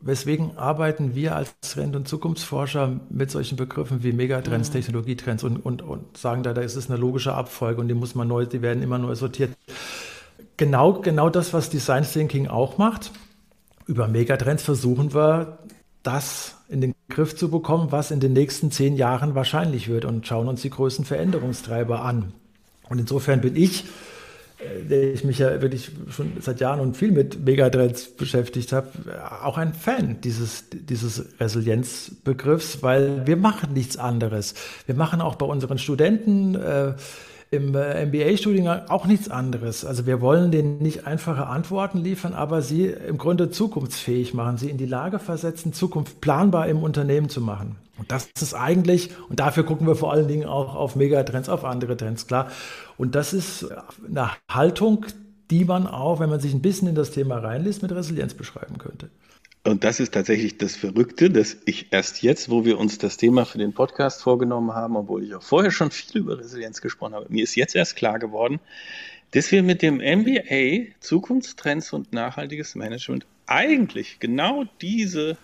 weswegen 0.00 0.56
arbeiten 0.56 1.14
wir 1.14 1.34
als 1.34 1.54
Trend- 1.60 1.96
und 1.96 2.06
Zukunftsforscher 2.06 3.00
mit 3.08 3.30
solchen 3.30 3.56
Begriffen 3.56 4.02
wie 4.02 4.12
Megatrends, 4.12 4.68
mhm. 4.68 4.74
Technologietrends 4.74 5.44
und, 5.44 5.64
und, 5.64 5.82
und 5.82 6.16
sagen 6.16 6.42
da, 6.42 6.52
da 6.52 6.60
ist 6.60 6.76
es 6.76 6.90
eine 6.90 6.98
logische 6.98 7.34
Abfolge 7.34 7.80
und 7.80 7.88
die 7.88 7.94
muss 7.94 8.14
man 8.14 8.28
neu, 8.28 8.46
die 8.46 8.62
werden 8.62 8.82
immer 8.82 8.98
neu 8.98 9.14
sortiert. 9.14 9.56
Genau, 10.56 10.94
genau 11.00 11.30
das, 11.30 11.52
was 11.52 11.70
Design 11.70 12.04
Thinking 12.04 12.46
auch 12.46 12.78
macht. 12.78 13.10
Über 13.86 14.08
Megatrends 14.08 14.62
versuchen 14.62 15.12
wir, 15.12 15.58
das 16.02 16.56
in 16.74 16.80
den 16.80 16.94
Griff 17.08 17.36
zu 17.36 17.50
bekommen, 17.50 17.92
was 17.92 18.10
in 18.10 18.18
den 18.18 18.32
nächsten 18.32 18.72
zehn 18.72 18.96
Jahren 18.96 19.36
wahrscheinlich 19.36 19.88
wird 19.88 20.04
und 20.04 20.26
schauen 20.26 20.48
uns 20.48 20.60
die 20.62 20.70
größten 20.70 21.04
Veränderungstreiber 21.04 22.02
an. 22.02 22.32
Und 22.90 22.98
insofern 22.98 23.40
bin 23.40 23.54
ich, 23.54 23.84
äh, 24.58 24.82
der 24.82 25.14
ich 25.14 25.22
mich 25.22 25.38
ja 25.38 25.62
wirklich 25.62 25.92
schon 26.10 26.32
seit 26.40 26.58
Jahren 26.58 26.80
und 26.80 26.96
viel 26.96 27.12
mit 27.12 27.44
Megatrends 27.44 28.08
beschäftigt 28.08 28.72
habe, 28.72 28.88
auch 29.44 29.56
ein 29.56 29.72
Fan 29.72 30.20
dieses, 30.20 30.64
dieses 30.72 31.24
Resilienzbegriffs, 31.38 32.82
weil 32.82 33.24
wir 33.24 33.36
machen 33.36 33.72
nichts 33.72 33.96
anderes. 33.96 34.54
Wir 34.86 34.96
machen 34.96 35.20
auch 35.20 35.36
bei 35.36 35.46
unseren 35.46 35.78
Studenten 35.78 36.56
äh, 36.56 36.94
im 37.54 37.74
äh, 37.74 38.06
MBA-Studiengang 38.06 38.88
auch 38.88 39.06
nichts 39.06 39.30
anderes. 39.30 39.84
Also 39.84 40.06
wir 40.06 40.20
wollen 40.20 40.50
denen 40.50 40.78
nicht 40.78 41.06
einfache 41.06 41.46
Antworten 41.46 41.98
liefern, 41.98 42.34
aber 42.34 42.62
sie 42.62 42.86
im 42.86 43.18
Grunde 43.18 43.50
zukunftsfähig 43.50 44.34
machen, 44.34 44.58
sie 44.58 44.70
in 44.70 44.78
die 44.78 44.86
Lage 44.86 45.18
versetzen, 45.18 45.72
Zukunft 45.72 46.20
planbar 46.20 46.68
im 46.68 46.82
Unternehmen 46.82 47.28
zu 47.28 47.40
machen. 47.40 47.76
Und 47.98 48.10
das 48.10 48.28
ist 48.40 48.54
eigentlich, 48.54 49.10
und 49.28 49.40
dafür 49.40 49.64
gucken 49.64 49.86
wir 49.86 49.94
vor 49.94 50.12
allen 50.12 50.28
Dingen 50.28 50.46
auch 50.46 50.74
auf 50.74 50.96
Megatrends, 50.96 51.48
auf 51.48 51.64
andere 51.64 51.96
Trends, 51.96 52.26
klar. 52.26 52.50
Und 52.96 53.14
das 53.14 53.32
ist 53.32 53.68
eine 54.08 54.30
Haltung, 54.50 55.06
die 55.50 55.64
man 55.64 55.86
auch, 55.86 56.20
wenn 56.20 56.30
man 56.30 56.40
sich 56.40 56.54
ein 56.54 56.62
bisschen 56.62 56.88
in 56.88 56.94
das 56.94 57.10
Thema 57.10 57.38
reinliest, 57.38 57.82
mit 57.82 57.92
Resilienz 57.92 58.34
beschreiben 58.34 58.78
könnte. 58.78 59.10
Und 59.66 59.82
das 59.82 59.98
ist 59.98 60.12
tatsächlich 60.12 60.58
das 60.58 60.76
Verrückte, 60.76 61.30
dass 61.30 61.56
ich 61.64 61.86
erst 61.90 62.22
jetzt, 62.22 62.50
wo 62.50 62.66
wir 62.66 62.78
uns 62.78 62.98
das 62.98 63.16
Thema 63.16 63.46
für 63.46 63.56
den 63.56 63.72
Podcast 63.72 64.22
vorgenommen 64.22 64.74
haben, 64.74 64.94
obwohl 64.94 65.24
ich 65.24 65.34
auch 65.34 65.42
vorher 65.42 65.70
schon 65.70 65.90
viel 65.90 66.20
über 66.20 66.38
Resilienz 66.38 66.82
gesprochen 66.82 67.14
habe, 67.14 67.26
mir 67.30 67.42
ist 67.42 67.56
jetzt 67.56 67.74
erst 67.74 67.96
klar 67.96 68.18
geworden, 68.18 68.60
dass 69.30 69.50
wir 69.50 69.62
mit 69.62 69.80
dem 69.80 69.96
MBA 69.96 70.92
Zukunftstrends 71.00 71.94
und 71.94 72.12
nachhaltiges 72.12 72.74
Management 72.74 73.26
eigentlich 73.46 74.20
genau 74.20 74.64
diese, 74.82 75.38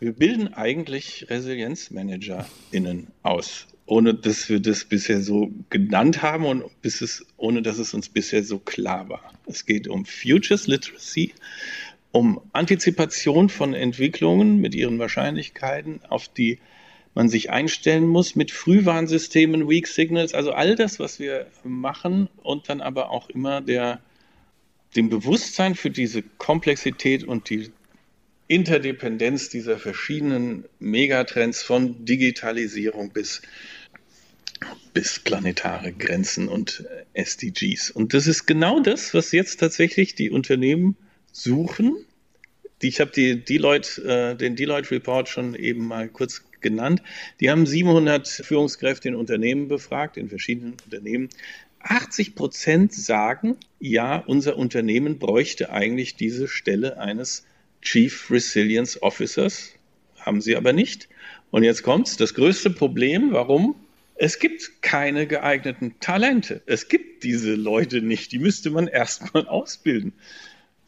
wir 0.00 0.12
bilden 0.12 0.52
eigentlich 0.52 1.26
ResilienzmanagerInnen 1.30 3.08
aus, 3.22 3.66
ohne 3.86 4.12
dass 4.12 4.50
wir 4.50 4.60
das 4.60 4.84
bisher 4.84 5.22
so 5.22 5.50
genannt 5.70 6.20
haben 6.20 6.44
und 6.44 6.64
bis 6.82 7.00
es, 7.00 7.24
ohne 7.38 7.62
dass 7.62 7.78
es 7.78 7.94
uns 7.94 8.10
bisher 8.10 8.44
so 8.44 8.58
klar 8.58 9.08
war. 9.08 9.32
Es 9.46 9.64
geht 9.64 9.88
um 9.88 10.04
Futures 10.04 10.66
Literacy 10.66 11.32
um 12.16 12.40
Antizipation 12.54 13.50
von 13.50 13.74
Entwicklungen 13.74 14.58
mit 14.58 14.74
ihren 14.74 14.98
Wahrscheinlichkeiten, 14.98 16.00
auf 16.08 16.28
die 16.28 16.58
man 17.14 17.28
sich 17.28 17.50
einstellen 17.50 18.06
muss, 18.06 18.34
mit 18.34 18.50
Frühwarnsystemen, 18.50 19.68
Weak 19.68 19.86
Signals, 19.86 20.32
also 20.32 20.52
all 20.52 20.76
das, 20.76 20.98
was 20.98 21.20
wir 21.20 21.46
machen 21.62 22.30
und 22.42 22.70
dann 22.70 22.80
aber 22.80 23.10
auch 23.10 23.28
immer 23.28 23.60
der, 23.60 24.00
dem 24.96 25.10
Bewusstsein 25.10 25.74
für 25.74 25.90
diese 25.90 26.22
Komplexität 26.22 27.22
und 27.22 27.50
die 27.50 27.70
Interdependenz 28.48 29.50
dieser 29.50 29.78
verschiedenen 29.78 30.64
Megatrends 30.78 31.62
von 31.62 32.02
Digitalisierung 32.06 33.10
bis, 33.10 33.42
bis 34.94 35.18
planetare 35.18 35.92
Grenzen 35.92 36.48
und 36.48 36.86
SDGs. 37.12 37.90
Und 37.90 38.14
das 38.14 38.26
ist 38.26 38.46
genau 38.46 38.80
das, 38.80 39.12
was 39.12 39.32
jetzt 39.32 39.60
tatsächlich 39.60 40.14
die 40.14 40.30
Unternehmen 40.30 40.96
suchen. 41.36 41.96
Ich 42.82 43.00
habe 43.00 43.10
die 43.10 43.44
Deloitte, 43.44 44.02
äh, 44.02 44.36
den 44.36 44.56
Deloitte 44.56 44.90
Report 44.90 45.28
schon 45.28 45.54
eben 45.54 45.86
mal 45.86 46.08
kurz 46.08 46.42
genannt. 46.60 47.02
Die 47.40 47.50
haben 47.50 47.66
700 47.66 48.26
Führungskräfte 48.26 49.08
in 49.08 49.14
Unternehmen 49.14 49.68
befragt, 49.68 50.16
in 50.16 50.28
verschiedenen 50.28 50.76
Unternehmen. 50.84 51.28
80 51.80 52.34
Prozent 52.34 52.92
sagen, 52.92 53.56
ja, 53.78 54.18
unser 54.26 54.56
Unternehmen 54.56 55.18
bräuchte 55.18 55.70
eigentlich 55.70 56.16
diese 56.16 56.48
Stelle 56.48 56.98
eines 56.98 57.44
Chief 57.82 58.30
Resilience 58.30 59.02
Officers. 59.02 59.72
Haben 60.18 60.40
sie 60.40 60.56
aber 60.56 60.72
nicht. 60.72 61.08
Und 61.50 61.62
jetzt 61.62 61.82
kommt's. 61.82 62.16
Das 62.16 62.34
größte 62.34 62.70
Problem, 62.70 63.32
warum? 63.32 63.76
Es 64.16 64.38
gibt 64.38 64.82
keine 64.82 65.26
geeigneten 65.26 65.94
Talente. 66.00 66.62
Es 66.66 66.88
gibt 66.88 67.22
diese 67.22 67.54
Leute 67.54 68.00
nicht. 68.00 68.32
Die 68.32 68.38
müsste 68.38 68.70
man 68.70 68.88
erstmal 68.88 69.46
ausbilden 69.46 70.14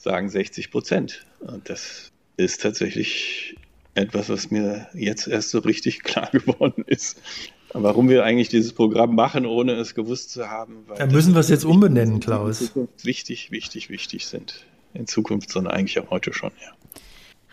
sagen 0.08 0.30
60 0.30 0.70
Prozent. 0.70 1.26
Und 1.40 1.68
das 1.68 2.12
ist 2.38 2.62
tatsächlich 2.62 3.56
etwas, 3.94 4.30
was 4.30 4.50
mir 4.50 4.88
jetzt 4.94 5.26
erst 5.28 5.50
so 5.50 5.58
richtig 5.58 6.02
klar 6.02 6.30
geworden 6.32 6.82
ist. 6.86 7.20
Warum 7.74 8.08
wir 8.08 8.24
eigentlich 8.24 8.48
dieses 8.48 8.72
Programm 8.72 9.14
machen, 9.14 9.44
ohne 9.44 9.72
es 9.74 9.94
gewusst 9.94 10.30
zu 10.30 10.48
haben. 10.48 10.86
da 10.96 11.06
müssen 11.06 11.34
wir 11.34 11.40
es 11.40 11.50
jetzt 11.50 11.66
umbenennen, 11.66 12.20
Klaus. 12.20 12.72
Wichtig, 13.02 13.50
wichtig, 13.50 13.90
wichtig 13.90 14.26
sind. 14.26 14.64
In 14.94 15.06
Zukunft, 15.06 15.50
sondern 15.50 15.74
eigentlich 15.74 16.00
auch 16.00 16.08
heute 16.10 16.32
schon, 16.32 16.50
ja. 16.62 16.72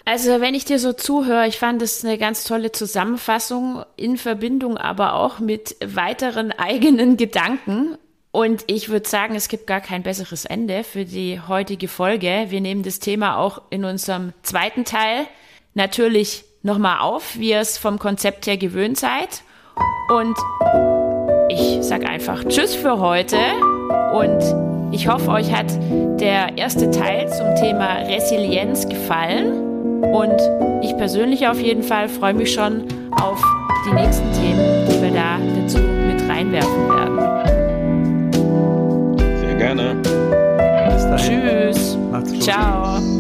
Also, 0.06 0.39
wenn 0.39 0.53
ich 0.53 0.64
dir 0.64 0.80
so 0.80 0.93
zuhöre, 0.93 1.47
ich 1.47 1.58
fand 1.58 1.82
es 1.82 2.06
eine 2.06 2.18
ganz 2.18 2.45
tolle 2.45 2.72
Zusammenfassung 2.72 3.84
in 3.97 4.16
Verbindung 4.16 4.78
aber 4.78 5.16
auch 5.16 5.39
mit 5.39 5.76
weiteren 5.84 6.53
eigenen 6.53 7.18
Gedanken. 7.18 7.97
Und 8.36 8.66
ich 8.68 8.90
würde 8.90 9.08
sagen, 9.08 9.34
es 9.34 9.48
gibt 9.48 9.66
gar 9.66 9.80
kein 9.80 10.04
besseres 10.04 10.44
Ende 10.44 10.84
für 10.84 11.06
die 11.06 11.40
heutige 11.40 11.88
Folge. 11.88 12.48
Wir 12.50 12.60
nehmen 12.60 12.84
das 12.84 13.00
Thema 13.00 13.38
auch 13.38 13.62
in 13.70 13.86
unserem 13.86 14.34
zweiten 14.44 14.84
Teil 14.84 15.26
natürlich 15.74 16.44
nochmal 16.62 17.00
auf, 17.00 17.38
wie 17.38 17.52
ihr 17.52 17.62
es 17.62 17.78
vom 17.78 17.98
Konzept 17.98 18.46
her 18.46 18.58
gewöhnt 18.58 18.98
seid. 18.98 19.42
Und 20.10 20.36
ich 21.48 21.82
sage 21.82 22.10
einfach 22.10 22.44
Tschüss 22.44 22.76
für 22.76 23.00
heute 23.00 23.38
und 24.12 24.94
ich 24.94 25.08
hoffe, 25.08 25.32
euch 25.32 25.54
hat 25.54 25.72
der 26.20 26.58
erste 26.58 26.92
Teil 26.92 27.32
zum 27.32 27.56
Thema 27.56 28.00
Resilienz 28.00 28.90
gefallen. 28.90 30.04
Und 30.04 30.42
ich 30.84 30.94
persönlich 30.98 31.48
auf 31.48 31.62
jeden 31.62 31.84
Fall 31.84 32.10
freue 32.10 32.34
mich 32.34 32.54
schon 32.54 32.84
auf 33.12 33.42
die 33.88 33.94
nächsten 33.94 34.30
Themen 34.34 34.76
gerne. 39.76 39.95
Bis 40.01 41.03
dahin. 41.03 41.73
Tschüss. 41.73 41.97
Macht's 42.11 42.32
gut. 42.32 42.43
Ciao. 42.43 43.14